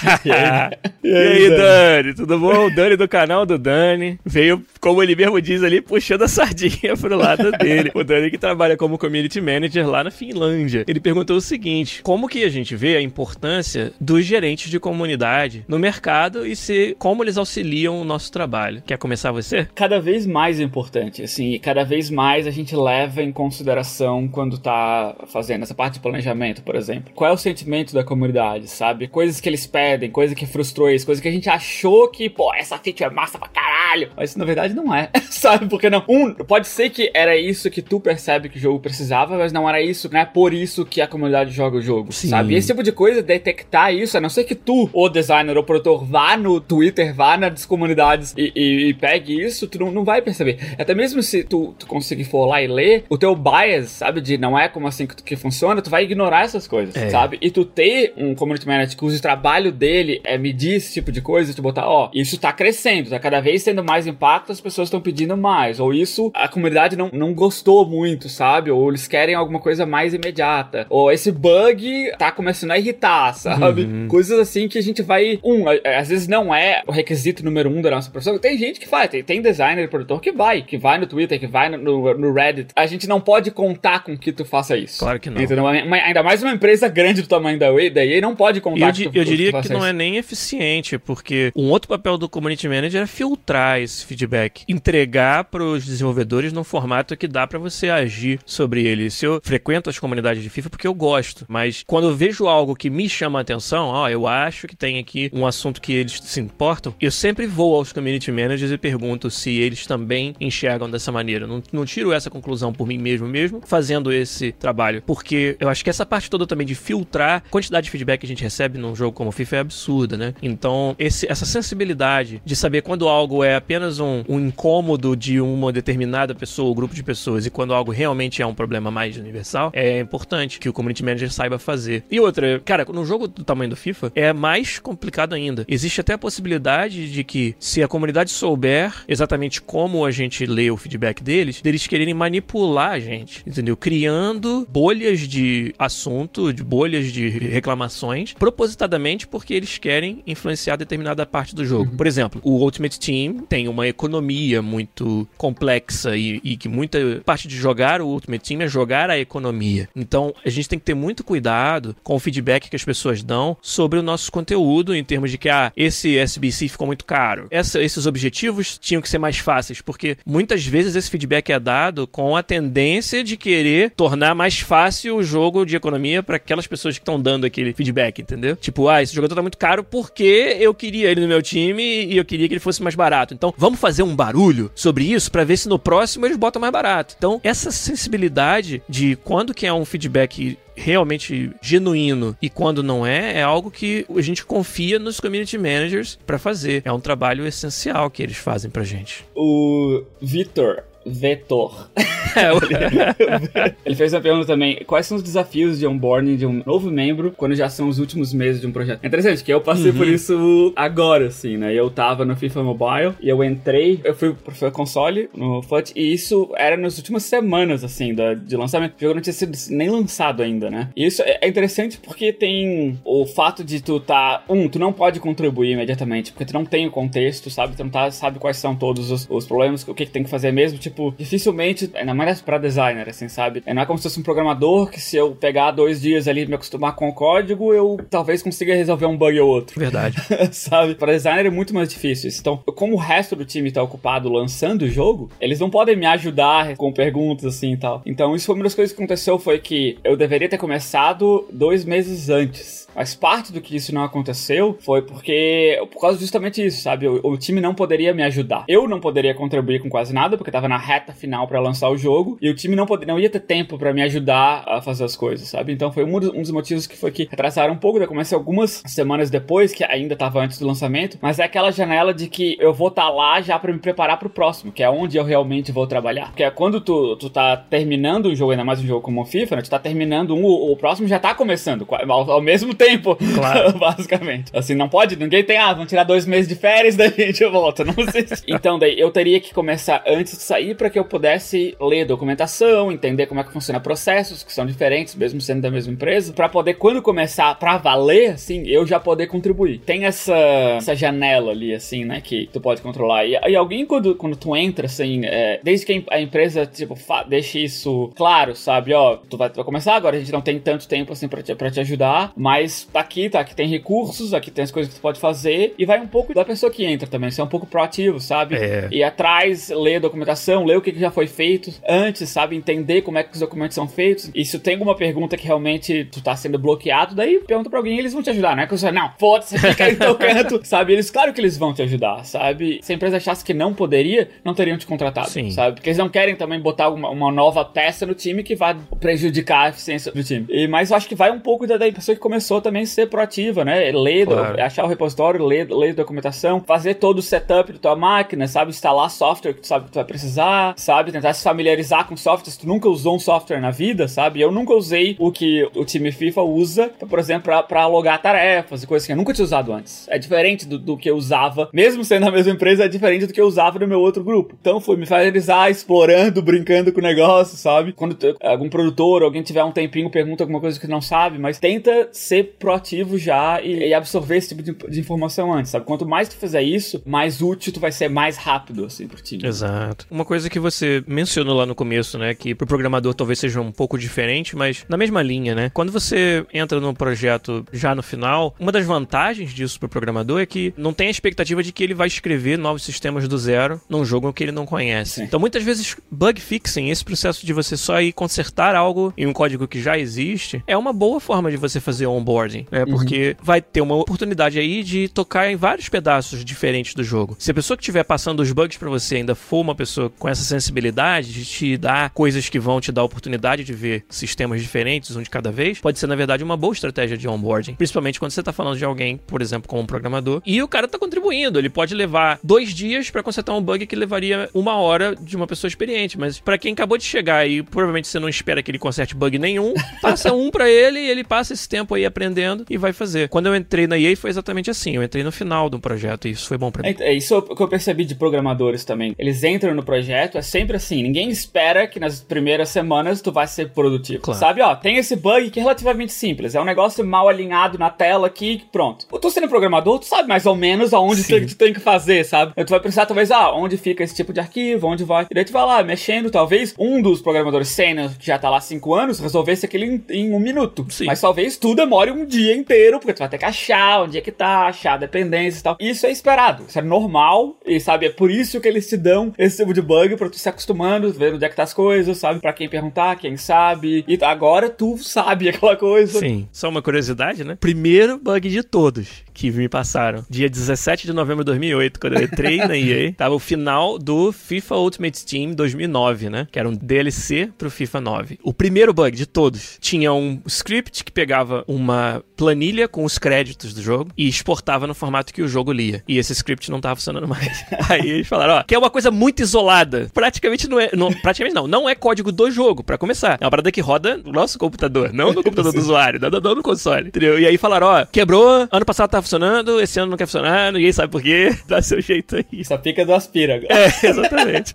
[0.24, 0.70] e aí,
[1.02, 2.00] e aí Dani?
[2.00, 2.14] Dani?
[2.14, 2.66] Tudo bom?
[2.66, 4.18] O Dani do canal do Dani.
[4.24, 7.90] Veio, como ele mesmo diz ali, puxando da sardinha pro lado dele.
[7.94, 10.84] O Dani que trabalha como community manager lá na Finlândia.
[10.86, 15.64] Ele perguntou o seguinte: como que a gente vê a importância dos gerentes de comunidade
[15.66, 18.82] no mercado e se como eles auxiliam o nosso trabalho?
[18.86, 19.66] Quer começar você?
[19.74, 24.26] Cada vez mais importante importante, assim, e cada vez mais a gente leva em consideração
[24.26, 27.12] quando tá fazendo essa parte de planejamento, por exemplo.
[27.14, 29.06] Qual é o sentimento da comunidade, sabe?
[29.06, 32.52] Coisas que eles pedem, coisa que frustrou eles, coisa que a gente achou que, pô,
[32.54, 33.69] essa feature é massa pra caralho,
[34.16, 35.68] mas na verdade não é, sabe?
[35.68, 39.36] Porque não, um, pode ser que era isso que tu percebe que o jogo precisava,
[39.36, 40.24] mas não era isso, né?
[40.24, 42.28] Por isso que a comunidade joga o jogo, Sim.
[42.28, 42.54] sabe?
[42.54, 45.62] E esse tipo de coisa, detectar isso, a não ser que tu, o designer ou
[45.62, 50.04] produtor, vá no Twitter, vá nas comunidades e, e, e pegue isso, tu não, não
[50.04, 50.58] vai perceber.
[50.78, 54.38] Até mesmo se tu, tu conseguir for lá e ler, o teu bias, sabe, de
[54.38, 57.10] não é como assim que, que funciona, tu vai ignorar essas coisas, é.
[57.10, 57.38] sabe?
[57.40, 61.52] E tu ter um community manager cujo trabalho dele é medir esse tipo de coisa,
[61.52, 65.00] te botar, ó, isso tá crescendo, tá cada vez tendo mais impacto, as pessoas estão
[65.00, 68.70] pedindo mais, ou isso a comunidade não, não gostou muito, sabe?
[68.70, 73.82] Ou eles querem alguma coisa mais imediata, ou esse bug tá começando a irritar, sabe?
[73.82, 74.08] Uhum.
[74.08, 77.80] Coisas assim que a gente vai, um, às vezes não é o requisito número um
[77.80, 80.76] da nossa profissão, tem gente que faz, tem, tem designer e produtor que vai, que
[80.76, 82.72] vai no Twitter, que vai no, no, no, Reddit.
[82.76, 84.98] A gente não pode contar com que tu faça isso.
[84.98, 85.40] Claro que não.
[85.40, 85.66] Entendeu?
[85.66, 89.16] Ainda mais uma empresa grande do tamanho da EA não pode contar eu, que tu,
[89.16, 93.02] Eu diria que, que não é nem eficiente, porque um outro papel do Community Manager
[93.02, 98.40] é filtrar esse feedback, entregar para os desenvolvedores num formato que dá para você agir
[98.44, 99.10] sobre ele.
[99.10, 102.74] Se eu frequento as comunidades de FIFA porque eu gosto, mas quando eu vejo algo
[102.74, 106.20] que me chama a atenção, ó, eu acho que tem aqui um assunto que eles
[106.22, 111.12] se importam, eu sempre vou aos Community Managers e pergunto se eles também enxergam dessa
[111.12, 111.46] maneira.
[111.46, 115.84] Não, não tiro essa conclusão por mim mesmo mesmo fazendo esse trabalho, porque eu acho
[115.84, 118.78] que essa parte toda também de filtrar a quantidade de feedback que a gente recebe
[118.78, 120.34] num jogo como FIFA é absurda, né?
[120.42, 125.72] Então, esse, essa sensibilidade de saber quando algo é apenas um, um incômodo de uma
[125.72, 129.70] determinada pessoa ou grupo de pessoas e quando algo realmente é um problema mais universal,
[129.74, 132.04] é importante que o community manager saiba fazer.
[132.10, 135.64] E outra, cara, no jogo do tamanho do FIFA é mais complicado ainda.
[135.68, 140.70] Existe até a possibilidade de que se a comunidade souber exatamente como a gente lê
[140.70, 143.76] o feedback deles, deles quererem manipular a gente, entendeu?
[143.76, 151.54] Criando bolhas de assunto, de bolhas de reclamações, propositadamente porque eles querem influenciar determinada parte
[151.54, 151.90] do jogo.
[151.90, 151.96] Uhum.
[151.96, 157.48] Por exemplo, o Ultimate Team tem uma economia muito complexa e, e que muita parte
[157.48, 159.88] de jogar o Ultimate Team é jogar a economia.
[159.94, 163.56] Então, a gente tem que ter muito cuidado com o feedback que as pessoas dão
[163.60, 167.48] sobre o nosso conteúdo em termos de que, ah, esse SBC ficou muito caro.
[167.50, 172.06] Essa, esses objetivos tinham que ser mais fáceis, porque muitas vezes esse feedback é dado
[172.06, 176.96] com a tendência de querer tornar mais fácil o jogo de economia para aquelas pessoas
[176.96, 178.54] que estão dando aquele feedback, entendeu?
[178.54, 182.16] Tipo, ah, esse jogador tá muito caro porque eu queria ele no meu time e
[182.16, 183.39] eu queria que ele fosse mais barato.
[183.40, 186.70] Então, vamos fazer um barulho sobre isso para ver se no próximo eles botam mais
[186.70, 187.14] barato.
[187.16, 193.38] Então, essa sensibilidade de quando que é um feedback realmente genuíno e quando não é,
[193.38, 196.82] é algo que a gente confia nos community managers para fazer.
[196.84, 199.24] É um trabalho essencial que eles fazem pra gente.
[199.34, 201.90] O Vitor Vetor.
[202.36, 202.50] É,
[203.84, 207.32] ele fez uma pergunta também: quais são os desafios de onboarding de um novo membro
[207.36, 209.00] quando já são os últimos meses de um projeto?
[209.02, 209.96] É interessante que eu passei uhum.
[209.96, 211.74] por isso agora, assim, né?
[211.74, 216.12] Eu tava no FIFA Mobile e eu entrei, eu fui pro console no FUT e
[216.12, 218.94] isso era nas últimas semanas, assim, da, de lançamento.
[218.96, 220.90] O jogo não tinha sido nem lançado ainda, né?
[220.94, 224.44] E isso é interessante porque tem o fato de tu tá.
[224.48, 227.76] Um, tu não pode contribuir imediatamente, porque tu não tem o contexto, sabe?
[227.76, 230.30] Tu não tá, sabe quais são todos os, os problemas, o que, que tem que
[230.30, 230.78] fazer mesmo.
[230.78, 233.62] Tipo, tipo, dificilmente, ainda mais pra designer, assim, sabe?
[233.66, 236.46] Não é como se fosse um programador que se eu pegar dois dias ali e
[236.46, 239.78] me acostumar com o código, eu talvez consiga resolver um bug ou outro.
[239.78, 240.16] Verdade.
[240.52, 240.94] sabe?
[240.94, 242.30] Pra designer é muito mais difícil.
[242.38, 246.06] Então, como o resto do time tá ocupado lançando o jogo, eles não podem me
[246.06, 248.02] ajudar com perguntas assim e tal.
[248.04, 251.84] Então, isso foi uma das coisas que aconteceu foi que eu deveria ter começado dois
[251.84, 252.88] meses antes.
[253.00, 257.08] Mas parte do que isso não aconteceu foi porque, por causa justamente isso, sabe?
[257.08, 258.66] O, o time não poderia me ajudar.
[258.68, 261.96] Eu não poderia contribuir com quase nada, porque tava na reta final para lançar o
[261.96, 265.04] jogo, e o time não, poderia, não ia ter tempo para me ajudar a fazer
[265.04, 265.72] as coisas, sabe?
[265.72, 267.98] Então foi um dos, um dos motivos que foi que retrasaram um pouco.
[267.98, 272.12] Eu comecei algumas semanas depois, que ainda tava antes do lançamento, mas é aquela janela
[272.12, 274.90] de que eu vou estar tá lá já para me preparar pro próximo, que é
[274.90, 276.26] onde eu realmente vou trabalhar.
[276.26, 279.24] Porque é quando tu, tu tá terminando um jogo, ainda mais um jogo como o
[279.24, 279.62] FIFA, né?
[279.62, 283.72] Tu tá terminando um, o, o próximo já tá começando, ao, ao mesmo tempo, claro.
[283.78, 284.50] basicamente.
[284.54, 287.44] Assim, não pode, ninguém tem, ah, vamos tirar dois meses de férias, daí a gente
[287.46, 287.84] volta.
[287.84, 288.26] Não sei.
[288.46, 292.90] então, daí eu teria que começar antes de sair para que eu pudesse ler documentação,
[292.90, 296.48] entender como é que funciona processos que são diferentes, mesmo sendo da mesma empresa, para
[296.48, 299.78] poder, quando começar pra valer, assim, eu já poder contribuir.
[299.78, 300.36] Tem essa,
[300.76, 303.24] essa janela ali, assim, né, que tu pode controlar.
[303.26, 306.94] E, e alguém, quando, quando tu entra, assim, é, desde que a empresa, tipo,
[307.28, 310.58] deixe isso claro, sabe, ó, tu vai, tu vai começar agora, a gente não tem
[310.58, 314.34] tanto tempo, assim, pra te, pra te ajudar, mas tá aqui, tá, aqui tem recursos,
[314.34, 316.84] aqui tem as coisas que tu pode fazer, e vai um pouco da pessoa que
[316.84, 318.56] entra também, ser um pouco proativo, sabe?
[318.56, 318.88] É.
[318.90, 322.56] E atrás, ler documentação, documentação, ler o que já foi feito antes, sabe?
[322.56, 324.30] Entender como é que os documentos são feitos.
[324.34, 327.96] E se tem alguma pergunta que realmente tu tá sendo bloqueado, daí pergunta pra alguém
[327.96, 328.54] e eles vão te ajudar.
[328.54, 330.92] Não é que você, não, foda-se, fica aí no teu canto, sabe?
[330.92, 332.80] Eles, claro que eles vão te ajudar, sabe?
[332.82, 335.50] Se a empresa achasse que não poderia, não teriam te contratado, Sim.
[335.50, 335.76] sabe?
[335.76, 339.66] Porque eles não querem também botar uma, uma nova testa no time que vai prejudicar
[339.66, 340.46] a eficiência do time.
[340.48, 342.86] E, mas eu acho que vai um pouco da, da pessoa que começou também a
[342.86, 343.90] ser proativa, né?
[343.92, 344.62] Ler, claro.
[344.62, 348.70] achar o repositório, ler, ler documentação, fazer todo o setup da tua máquina, sabe?
[348.70, 351.12] Instalar software que tu sabe que tu vai precisar, sabe?
[351.12, 352.50] Tentar se familiarizar com software.
[352.50, 354.40] Se tu nunca usou um software na vida, sabe?
[354.40, 358.82] Eu nunca usei o que o time FIFA usa, por exemplo, pra, pra logar tarefas
[358.82, 360.06] e coisas que eu nunca tinha usado antes.
[360.08, 363.32] É diferente do, do que eu usava, mesmo sendo a mesma empresa, é diferente do
[363.32, 364.56] que eu usava no meu outro grupo.
[364.60, 367.92] Então foi me familiarizar, explorando, brincando com o negócio, sabe?
[367.92, 371.58] Quando tu, algum produtor, alguém tiver um tempinho, pergunta alguma coisa que não sabe, mas
[371.58, 375.84] tenta ser proativo já e, e absorver esse tipo de, de, informação antes, sabe?
[375.84, 379.46] Quanto mais tu fizer isso, mais útil tu vai ser mais rápido, assim, pro time.
[379.46, 380.06] Exato.
[380.10, 383.72] Uma coisa que você mencionou lá no começo, né, que pro programador talvez seja um
[383.72, 385.70] pouco diferente, mas na mesma linha, né?
[385.72, 390.46] Quando você entra num projeto já no final, uma das vantagens disso pro programador é
[390.46, 394.04] que não tem a expectativa de que ele vai escrever novos sistemas do zero num
[394.04, 395.16] jogo que ele não conhece.
[395.16, 395.24] Sim.
[395.24, 399.32] Então muitas vezes bug fixing, esse processo de você só ir consertar algo em um
[399.32, 402.84] código que já existe, é uma boa forma de você fazer onboarding, né?
[402.86, 403.44] Porque uhum.
[403.44, 407.36] vai ter uma oportunidade aí de tocar em vários pedaços diferentes do jogo.
[407.38, 410.28] Se a pessoa que estiver passando os bugs para você ainda for uma pessoa com
[410.28, 414.60] essa sensibilidade de te dar coisas que vão te dar a oportunidade de ver sistemas
[414.60, 417.74] diferentes, um de cada vez, pode ser, na verdade, uma boa estratégia de onboarding.
[417.74, 420.88] Principalmente quando você tá falando de alguém, por exemplo, como um programador, e o cara
[420.88, 421.58] tá contribuindo.
[421.58, 425.46] Ele pode levar dois dias para consertar um bug que levaria uma hora de uma
[425.46, 426.18] pessoa experiente.
[426.18, 429.38] Mas para quem acabou de chegar e provavelmente você não espera que ele conserte bug
[429.38, 432.29] nenhum, passa um para ele e ele passa esse tempo aí aprendendo
[432.68, 433.28] e vai fazer.
[433.28, 434.96] Quando eu entrei na EA foi exatamente assim.
[434.96, 436.96] Eu entrei no final do projeto e isso foi bom para mim.
[436.98, 439.14] É, é isso que eu percebi de programadores também.
[439.18, 441.02] Eles entram no projeto, é sempre assim.
[441.02, 444.22] Ninguém espera que nas primeiras semanas tu vai ser produtivo.
[444.22, 444.40] Claro.
[444.40, 446.54] Sabe, ó, tem esse bug que é relativamente simples.
[446.54, 449.06] É um negócio mal alinhado na tela aqui, pronto.
[449.06, 452.52] Tu sendo programador, tu sabe mais ou menos aonde tu, tu, tem que fazer, sabe?
[452.64, 455.26] Tu vai precisar talvez, ah, onde fica esse tipo de arquivo, onde vai.
[455.30, 458.58] E daí tu vai lá, mexendo, talvez um dos programadores sênior que já tá lá
[458.58, 460.86] há cinco anos resolvesse aquele em, em, um minuto.
[460.88, 461.06] Sim.
[461.06, 464.20] Mas talvez tu demore um dia inteiro, porque tu vai ter que achar onde é
[464.20, 465.76] que tá, achar dependências e tal.
[465.80, 466.64] Isso é esperado.
[466.68, 467.58] Isso é normal.
[467.66, 470.38] E sabe, é por isso que eles te dão esse tipo de bug pra tu
[470.38, 472.40] se acostumando, ver onde é que tá as coisas, sabe?
[472.40, 474.04] Pra quem perguntar, quem sabe.
[474.06, 476.18] E agora tu sabe aquela coisa.
[476.18, 476.48] Sim.
[476.52, 477.56] Só uma curiosidade, né?
[477.58, 480.22] Primeiro bug de todos que me passaram.
[480.28, 484.32] Dia 17 de novembro de 2008, quando eu entrei na EA, tava o final do
[484.32, 486.46] FIFA Ultimate Team 2009, né?
[486.52, 488.38] Que era um DLC pro FIFA 9.
[488.42, 493.72] O primeiro bug de todos tinha um script que pegava uma planilha com os créditos
[493.72, 496.04] do jogo e exportava no formato que o jogo lia.
[496.06, 497.64] E esse script não tava funcionando mais.
[497.88, 500.10] Aí eles falaram, ó, que é uma coisa muito isolada.
[500.12, 503.38] Praticamente não é, não, praticamente não, não é código do jogo, para começar.
[503.40, 506.54] É uma parada que roda no nosso computador, não no computador do usuário, não, não
[506.54, 507.40] no console, entendeu?
[507.40, 510.92] E aí falaram, ó, quebrou, ano passado tava funcionando, esse ano não quer funcionar, ninguém
[510.92, 512.64] sabe por quê, dá seu jeito aí.
[512.64, 513.72] Só fica do aspira agora.
[513.72, 514.74] É, exatamente.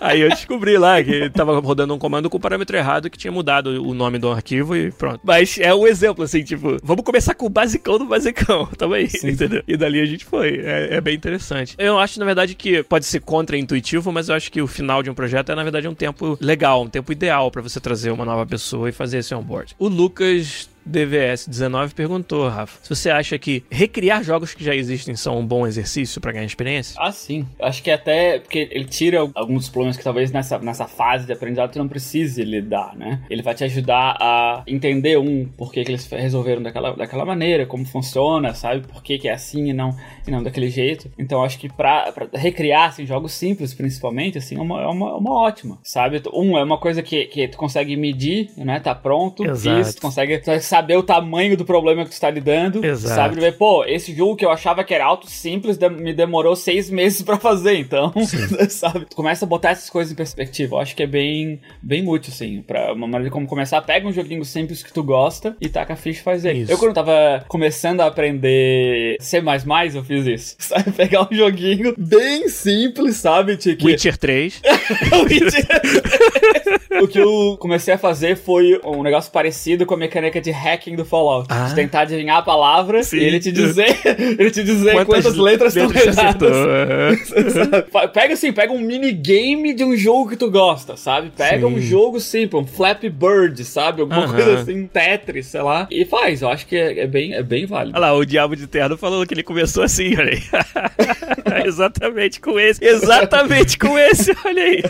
[0.00, 3.32] Aí eu descobri lá que tava rodando um comando com o parâmetro errado que tinha
[3.32, 5.20] mudado o nome do arquivo e pronto.
[5.24, 8.66] Mas é um exemplo, assim, tipo, vamos começar com o basicão do basicão.
[8.76, 9.30] Tamo aí, Sim.
[9.30, 9.62] entendeu?
[9.66, 10.58] E dali a gente foi.
[10.58, 11.74] É, é, bem interessante.
[11.78, 15.08] Eu acho, na verdade, que pode ser contra-intuitivo, mas eu acho que o final de
[15.08, 18.26] um projeto é, na verdade, um tempo legal, um tempo ideal para você trazer uma
[18.26, 19.74] nova pessoa e fazer esse onboard.
[19.78, 25.38] O Lucas DVS19 perguntou, Rafa, se você acha que recriar jogos que já existem são
[25.38, 26.96] um bom exercício para ganhar experiência?
[26.98, 27.46] Ah, sim.
[27.60, 31.32] Acho que até porque ele tira alguns dos problemas que talvez nessa, nessa fase de
[31.32, 33.22] aprendizado tu não precise lidar, né?
[33.30, 37.66] Ele vai te ajudar a entender, um, por que, que eles resolveram daquela, daquela maneira,
[37.66, 38.86] como funciona, sabe?
[38.86, 41.10] Por que, que é assim e não, e não daquele jeito.
[41.18, 45.16] Então acho que pra, pra recriar, assim, jogos simples principalmente, assim, é uma, é uma,
[45.16, 46.22] uma ótima, sabe?
[46.32, 48.80] Um, é uma coisa que, que tu consegue medir, né?
[48.80, 49.80] Tá pronto, Exato.
[49.80, 50.38] isso, tu consegue...
[50.38, 52.84] Tu saber o tamanho do problema que tu está lidando.
[52.84, 53.14] Exato.
[53.14, 53.40] Sabe?
[53.40, 57.22] Ver, pô, esse jogo que eu achava que era alto simples me demorou seis meses
[57.22, 58.12] para fazer, então,
[58.68, 59.06] sabe?
[59.06, 60.76] Tu começa a botar essas coisas em perspectiva.
[60.76, 63.80] Eu acho que é bem, bem útil, assim, pra uma maneira de como começar.
[63.82, 66.60] Pega um joguinho simples que tu gosta e taca a ficha e faz ele.
[66.60, 66.72] Isso.
[66.72, 69.42] Eu, quando tava começando a aprender C,
[69.94, 70.56] eu fiz isso.
[70.64, 70.90] Sabe?
[70.92, 73.56] Pegar um joguinho bem simples, sabe?
[73.56, 74.62] Tipo, Witcher 3.
[75.30, 77.02] Witcher 3.
[77.02, 80.96] o que eu comecei a fazer foi um negócio parecido com a mecânica de hacking
[80.96, 81.46] do Fallout.
[81.50, 81.66] Ah.
[81.68, 83.18] De tentar adivinhar a palavra Sim.
[83.18, 83.98] e ele te dizer,
[84.38, 86.56] ele te dizer quantas, quantas letras estão erradas.
[86.56, 88.08] Uhum.
[88.12, 91.30] pega assim, pega um minigame de um jogo que tu gosta, sabe?
[91.36, 91.74] Pega Sim.
[91.74, 94.00] um jogo simples, um Flappy Bird, sabe?
[94.00, 94.32] Alguma uhum.
[94.32, 95.86] coisa assim, Tetris, sei lá.
[95.90, 97.96] E faz, eu acho que é, é bem, é bem válido.
[97.96, 100.42] Olha lá, o Diabo de Terno falou que ele começou assim, olha aí.
[101.66, 102.84] exatamente com esse.
[102.84, 104.82] Exatamente com esse, olha aí.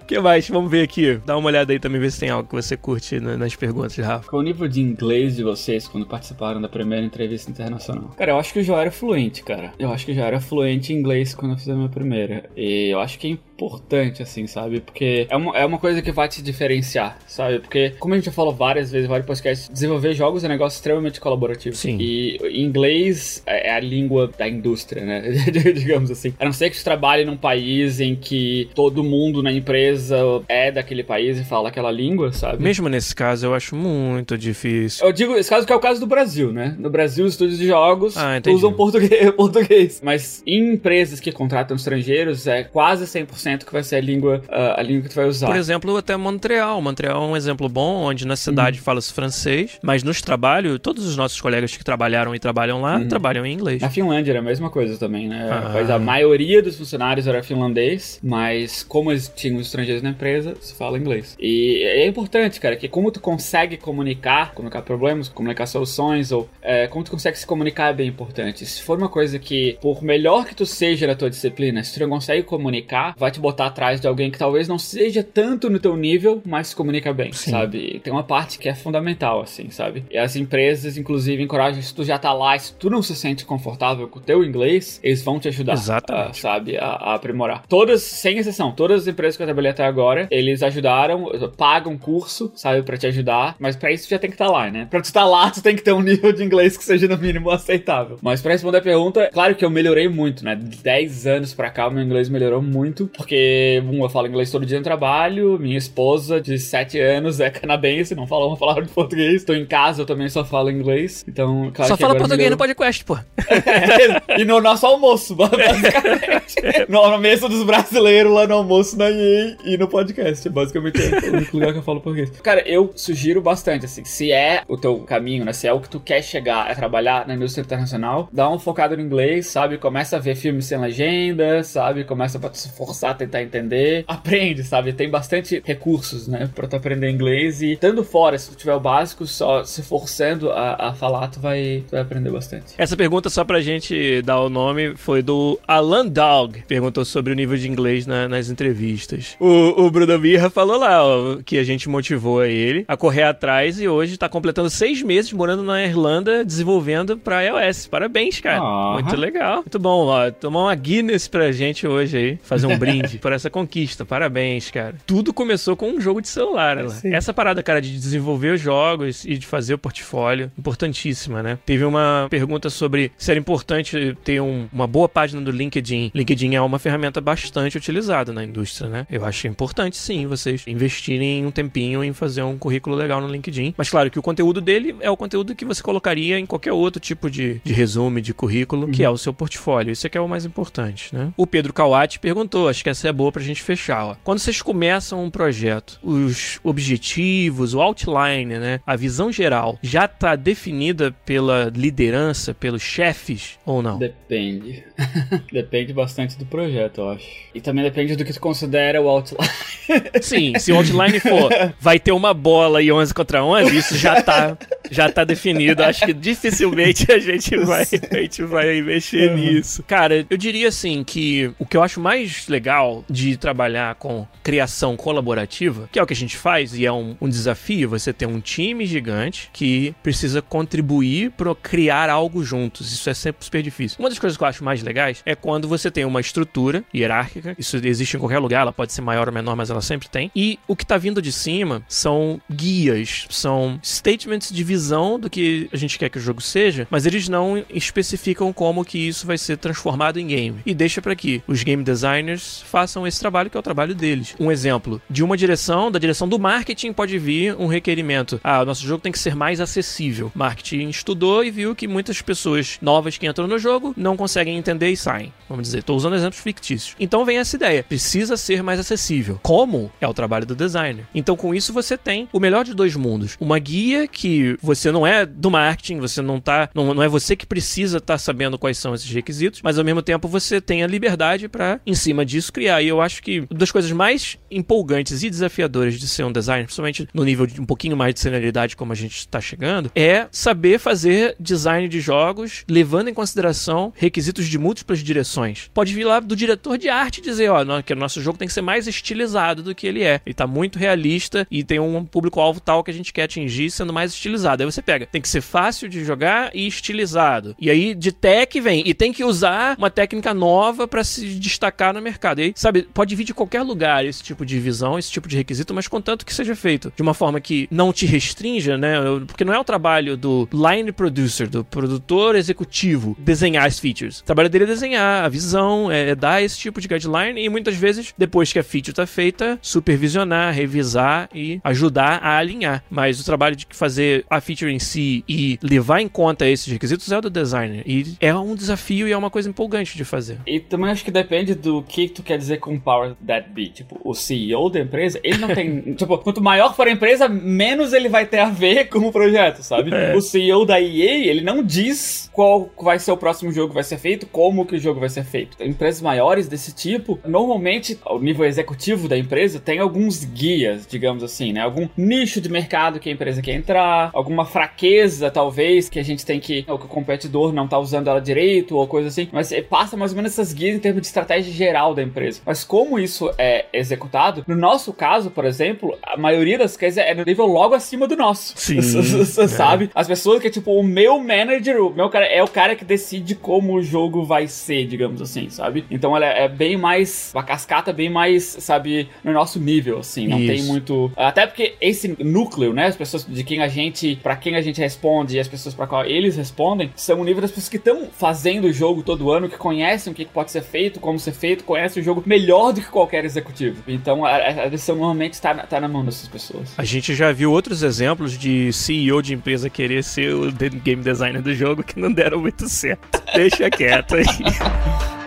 [0.00, 0.48] O que mais?
[0.48, 1.20] Vamos ver aqui.
[1.24, 4.28] Dá uma olhada aí também, ver se tem algo que você curte nas perguntas, Rafa.
[4.28, 8.14] Qual o nível de inglês de vocês quando participaram da primeira entrevista internacional?
[8.16, 9.72] Cara, eu acho que eu já era fluente, cara.
[9.78, 12.48] Eu acho que eu já era fluente em inglês quando eu fiz a minha primeira.
[12.56, 14.80] E eu acho que importante, assim, sabe?
[14.80, 17.60] Porque é uma, é uma coisa que vai te diferenciar, sabe?
[17.60, 20.76] Porque, como a gente já falou várias vezes, vários podcasts, desenvolver jogos é um negócio
[20.76, 21.74] extremamente colaborativo.
[21.76, 21.96] Sim.
[22.00, 25.22] E inglês é a língua da indústria, né?
[25.74, 26.34] Digamos assim.
[26.38, 30.16] A não ser que você trabalhe num país em que todo mundo na empresa
[30.48, 32.62] é daquele país e fala aquela língua, sabe?
[32.62, 35.06] Mesmo nesse caso, eu acho muito difícil.
[35.06, 36.74] Eu digo esse caso que é o caso do Brasil, né?
[36.78, 40.00] No Brasil, os estúdios de jogos ah, usam português, português.
[40.02, 44.82] Mas em empresas que contratam estrangeiros, é quase 100% que vai ser a língua, a,
[44.82, 45.46] língua que tu vai usar.
[45.46, 46.80] Por exemplo, até Montreal.
[46.80, 48.84] Montreal é um exemplo bom, onde na cidade uhum.
[48.84, 53.08] fala-se francês, mas nos trabalhos, todos os nossos colegas que trabalharam e trabalham lá, uhum.
[53.08, 53.82] trabalham em inglês.
[53.82, 55.48] Na Finlândia era a mesma coisa também, né?
[55.50, 55.94] Ah.
[55.94, 60.74] A maioria dos funcionários era finlandês, mas como eles tinham os estrangeiros na empresa, se
[60.74, 61.36] fala inglês.
[61.38, 66.86] E é importante, cara, que como tu consegue comunicar, comunicar problemas, comunicar soluções, ou é,
[66.86, 68.64] como tu consegue se comunicar é bem importante.
[68.64, 72.00] Se for uma coisa que, por melhor que tu seja na tua disciplina, se tu
[72.00, 75.78] não consegue comunicar, vai te botar atrás de alguém que talvez não seja tanto no
[75.78, 77.50] teu nível, mas se comunica bem, Sim.
[77.50, 78.00] sabe?
[78.02, 80.04] Tem uma parte que é fundamental, assim, sabe?
[80.10, 83.44] E as empresas, inclusive, encorajam, se tu já tá lá, se tu não se sente
[83.44, 85.74] confortável com o teu inglês, eles vão te ajudar.
[85.74, 86.76] A, sabe?
[86.76, 87.64] A, a, aprimorar.
[87.68, 92.52] Todas, sem exceção, todas as empresas que eu trabalhei até agora, eles ajudaram, pagam curso,
[92.54, 94.86] sabe, para te ajudar, mas para isso tu já tem que estar tá lá, né?
[94.90, 97.08] Pra tu estar tá lá, tu tem que ter um nível de inglês que seja
[97.08, 98.18] no mínimo aceitável.
[98.22, 100.54] Mas para responder a pergunta, claro que eu melhorei muito, né?
[100.54, 104.50] De 10 anos pra cá, o meu inglês melhorou muito, porque, um, eu falo inglês
[104.50, 108.82] todo dia no trabalho, minha esposa de 7 anos é canadense, não fala uma palavra
[108.82, 112.50] de português, tô em casa, eu também só falo inglês, então, claro Só fala português
[112.50, 113.16] no podcast, pô.
[113.16, 116.86] é, e no nosso almoço, basicamente.
[116.86, 121.36] no, mesa dos brasileiros lá no almoço na EA e no podcast, basicamente é o
[121.36, 122.30] único lugar que eu falo português.
[122.42, 125.88] Cara, eu sugiro bastante, assim, se é o teu caminho, né, se é o que
[125.88, 130.16] tu quer chegar a trabalhar na indústria internacional, dá uma focada no inglês, sabe, começa
[130.16, 135.08] a ver filmes sem legenda, sabe, começa a se forçar tentar entender, aprende, sabe, tem
[135.08, 139.26] bastante recursos, né, pra tu aprender inglês e estando fora, se tu tiver o básico,
[139.26, 142.74] só se forçando a, a falar, tu vai, tu vai aprender bastante.
[142.78, 147.36] Essa pergunta, só pra gente dar o nome, foi do Alan Dog, perguntou sobre o
[147.36, 149.36] nível de inglês na, nas entrevistas.
[149.40, 153.80] O, o Bruno Birra falou lá, ó, que a gente motivou ele a correr atrás
[153.80, 157.86] e hoje tá completando seis meses morando na Irlanda, desenvolvendo pra iOS.
[157.86, 158.60] Parabéns, cara.
[158.94, 159.56] Muito legal.
[159.56, 160.30] Muito bom, ó.
[160.30, 164.04] Tomar uma Guinness pra gente hoje aí, fazer um brinde por essa conquista.
[164.04, 164.94] Parabéns, cara.
[165.06, 166.84] Tudo começou com um jogo de celular, né?
[167.04, 171.58] Essa parada, cara, de desenvolver os jogos e de fazer o portfólio, importantíssima, né?
[171.64, 176.10] Teve uma pergunta sobre se era importante ter um, uma boa página do LinkedIn.
[176.14, 179.06] LinkedIn é uma ferramenta bastante utilizada na indústria, né?
[179.10, 183.74] Eu acho importante, sim, vocês investirem um tempinho em fazer um currículo legal no LinkedIn.
[183.76, 187.00] Mas claro que o conteúdo dele é o conteúdo que você colocaria em qualquer outro
[187.00, 188.92] tipo de, de resumo, de currículo, uhum.
[188.92, 189.92] que é o seu portfólio.
[189.92, 191.32] Isso é que é o mais importante, né?
[191.36, 194.16] O Pedro Kawati perguntou, acho que essa é boa pra gente fechar, ó.
[194.24, 198.80] Quando vocês começam um projeto, os objetivos, o outline, né?
[198.86, 203.98] A visão geral já tá definida pela liderança, pelos chefes ou não?
[203.98, 204.84] Depende.
[205.52, 207.26] depende bastante do projeto, eu acho.
[207.54, 209.48] E também depende do que tu considera o outline.
[210.22, 214.22] Sim, se o outline for vai ter uma bola e 11 contra 11, isso já
[214.22, 214.56] tá,
[214.90, 215.82] já tá definido.
[215.82, 219.36] Acho que dificilmente a gente vai, a gente vai mexer uhum.
[219.36, 219.82] nisso.
[219.82, 224.96] Cara, eu diria assim que o que eu acho mais legal de trabalhar com criação
[224.96, 228.26] colaborativa, que é o que a gente faz e é um, um desafio, você ter
[228.26, 232.92] um time gigante que precisa contribuir para criar algo juntos.
[232.92, 233.96] Isso é sempre super difícil.
[233.98, 237.54] Uma das coisas que eu acho mais legais é quando você tem uma estrutura hierárquica,
[237.58, 240.30] isso existe em qualquer lugar, ela pode ser maior ou menor, mas ela sempre tem.
[240.34, 245.68] E o que tá vindo de cima são guias, são statements de visão do que
[245.72, 249.38] a gente quer que o jogo seja, mas eles não especificam como que isso vai
[249.38, 250.60] ser transformado em game.
[250.64, 254.34] E deixa para que os game designers façam esse trabalho que é o trabalho deles.
[254.40, 258.40] Um exemplo, de uma direção, da direção do marketing pode vir um requerimento.
[258.42, 260.32] Ah, o nosso jogo tem que ser mais acessível.
[260.34, 264.90] Marketing estudou e viu que muitas pessoas novas que entram no jogo não conseguem entender
[264.90, 265.32] e saem.
[265.48, 266.96] Vamos dizer, estou usando exemplos fictícios.
[266.98, 269.38] Então vem essa ideia, precisa ser mais acessível.
[269.40, 269.92] Como?
[270.00, 271.06] É o trabalho do designer.
[271.14, 273.36] Então com isso você tem o melhor de dois mundos.
[273.38, 277.36] Uma guia que você não é do marketing, você não tá, não, não é você
[277.36, 280.82] que precisa estar tá sabendo quais são esses requisitos, mas ao mesmo tempo você tem
[280.82, 282.63] a liberdade para, em cima disso, criar.
[282.64, 286.64] E eu acho que uma das coisas mais empolgantes e desafiadoras de ser um designer,
[286.64, 290.26] principalmente no nível de um pouquinho mais de senioridade como a gente está chegando, é
[290.30, 295.70] saber fazer design de jogos levando em consideração requisitos de múltiplas direções.
[295.72, 298.54] Pode vir lá do diretor de arte dizer, ó, que o nosso jogo tem que
[298.54, 300.20] ser mais estilizado do que ele é.
[300.24, 303.92] Ele tá muito realista e tem um público-alvo tal que a gente quer atingir sendo
[303.92, 304.62] mais estilizado.
[304.62, 307.56] Aí você pega, tem que ser fácil de jogar e estilizado.
[307.58, 311.92] E aí de tech vem, e tem que usar uma técnica nova para se destacar
[311.94, 312.40] no mercado.
[312.40, 315.36] E aí, sabe, pode vir de qualquer lugar esse tipo de visão, esse tipo de
[315.36, 318.96] requisito, mas contanto que seja feito de uma forma que não te restrinja, né?
[319.26, 324.20] Porque não é o trabalho do line producer, do produtor executivo, desenhar as features.
[324.20, 327.76] O trabalho dele é desenhar a visão, é dar esse tipo de guideline e muitas
[327.76, 332.84] vezes, depois que a feature tá feita, supervisionar, revisar e ajudar a alinhar.
[332.90, 337.10] Mas o trabalho de fazer a feature em si e levar em conta esses requisitos
[337.10, 337.82] é o do designer.
[337.86, 340.38] E é um desafio e é uma coisa empolgante de fazer.
[340.46, 343.68] E também acho que depende do que tu quer dizer com power that be.
[343.68, 345.80] Tipo, o CEO da empresa, ele não tem.
[345.94, 349.62] tipo, quanto maior for a empresa, menos ele vai ter a ver com o projeto,
[349.62, 349.94] sabe?
[349.94, 350.14] É.
[350.14, 353.84] O CEO da EA, ele não diz qual vai ser o próximo jogo que vai
[353.84, 355.56] ser feito, como que o jogo vai ser feito.
[355.62, 361.52] Empresas maiores desse tipo, normalmente, o nível executivo da empresa tem alguns guias, digamos assim,
[361.52, 361.60] né?
[361.60, 366.24] Algum nicho de mercado que a empresa quer entrar, alguma fraqueza, talvez, que a gente
[366.24, 366.64] tem que.
[366.68, 369.28] ou que o competidor não tá usando ela direito, ou coisa assim.
[369.32, 372.23] Mas passa mais ou menos essas guias em termos de estratégia geral da empresa.
[372.44, 377.14] Mas como isso é executado, no nosso caso, por exemplo, a maioria das coisas é
[377.14, 378.54] no nível logo acima do nosso.
[378.56, 378.80] Sim.
[379.48, 379.86] sabe?
[379.86, 379.88] É.
[379.94, 383.34] As pessoas que, tipo, o meu manager, o meu cara, é o cara que decide
[383.34, 385.84] como o jogo vai ser, digamos assim, sabe?
[385.90, 387.32] Então ela é bem mais.
[387.34, 390.26] A cascata é bem mais, sabe, no nosso nível, assim.
[390.26, 390.52] Não isso.
[390.52, 391.12] tem muito.
[391.16, 392.86] Até porque esse núcleo, né?
[392.86, 394.16] As pessoas de quem a gente.
[394.22, 397.42] para quem a gente responde e as pessoas para qual eles respondem, são o nível
[397.42, 400.62] das pessoas que estão fazendo o jogo todo ano, que conhecem o que pode ser
[400.62, 403.82] feito, como ser feito, conhecem o jogo melhor do que qualquer executivo.
[403.86, 406.74] Então a, a decisão normalmente tá, tá na mão dessas pessoas.
[406.76, 411.42] A gente já viu outros exemplos de CEO de empresa querer ser o game designer
[411.42, 413.22] do jogo que não deram muito certo.
[413.34, 414.24] Deixa quieto aí.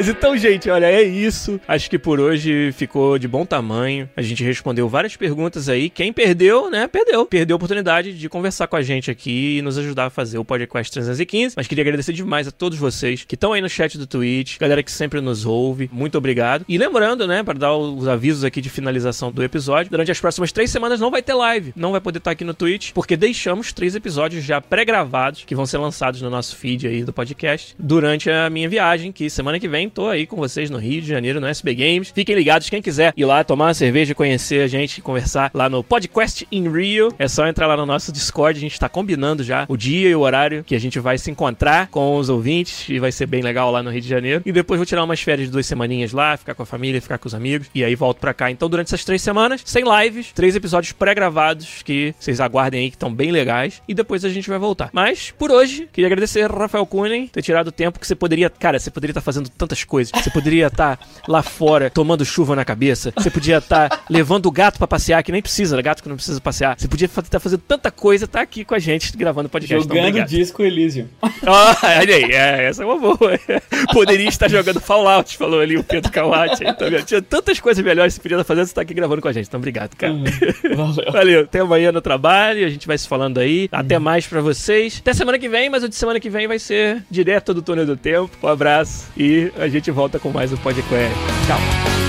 [0.00, 1.60] Mas então, gente, olha, é isso.
[1.68, 4.08] Acho que por hoje ficou de bom tamanho.
[4.16, 5.90] A gente respondeu várias perguntas aí.
[5.90, 7.26] Quem perdeu, né, perdeu.
[7.26, 10.44] Perdeu a oportunidade de conversar com a gente aqui e nos ajudar a fazer o
[10.44, 11.52] podcast 315.
[11.54, 14.82] Mas queria agradecer demais a todos vocês que estão aí no chat do Twitch, galera
[14.82, 15.90] que sempre nos ouve.
[15.92, 16.64] Muito obrigado.
[16.66, 20.50] E lembrando, né, para dar os avisos aqui de finalização do episódio, durante as próximas
[20.50, 21.74] três semanas não vai ter live.
[21.76, 25.66] Não vai poder estar aqui no Twitch, porque deixamos três episódios já pré-gravados que vão
[25.66, 29.68] ser lançados no nosso feed aí do podcast durante a minha viagem, que semana que
[29.68, 32.12] vem tô aí com vocês no Rio de Janeiro, no SB Games.
[32.14, 35.82] Fiquem ligados, quem quiser ir lá tomar uma cerveja, conhecer a gente, conversar lá no
[35.82, 39.66] Podcast in Rio, é só entrar lá no nosso Discord, a gente tá combinando já
[39.68, 42.98] o dia e o horário que a gente vai se encontrar com os ouvintes e
[42.98, 44.42] vai ser bem legal lá no Rio de Janeiro.
[44.46, 47.18] E depois vou tirar umas férias de duas semaninhas lá, ficar com a família, ficar
[47.18, 48.50] com os amigos e aí volto pra cá.
[48.50, 52.96] Então, durante essas três semanas, sem lives, três episódios pré-gravados que vocês aguardem aí que
[52.96, 54.90] estão bem legais e depois a gente vai voltar.
[54.92, 58.78] Mas, por hoje, queria agradecer Rafael Kunen ter tirado o tempo que você poderia, cara,
[58.78, 60.10] você poderia estar tá fazendo tantas tantas coisas.
[60.14, 63.12] Você poderia estar tá lá fora tomando chuva na cabeça.
[63.16, 65.82] Você podia estar tá levando o gato para passear, que nem precisa, né?
[65.82, 66.78] gato que não precisa passear.
[66.78, 69.86] Você podia estar tá fazendo tanta coisa, tá aqui com a gente gravando podcast.
[69.86, 71.06] Jogando então, disco Elysium.
[71.46, 73.18] Ah, olha aí, é, essa é uma boa.
[73.92, 76.64] Poderia estar jogando Fallout, falou ali o Pedro Kawati.
[76.64, 79.28] Então, tinha tantas coisas melhores que você podia estar fazendo, você tá aqui gravando com
[79.28, 79.46] a gente.
[79.46, 80.12] Então, obrigado, cara.
[80.12, 80.24] Uhum.
[80.76, 81.12] Valeu.
[81.12, 81.40] Valeu.
[81.42, 83.68] Até amanhã no trabalho, a gente vai se falando aí.
[83.72, 84.02] Até uhum.
[84.02, 84.98] mais para vocês.
[85.00, 87.86] Até semana que vem, mas o de semana que vem vai ser direto do túnel
[87.86, 88.30] do tempo.
[88.42, 91.14] Um abraço e a gente volta com mais um podcast.
[91.46, 91.99] Tchau.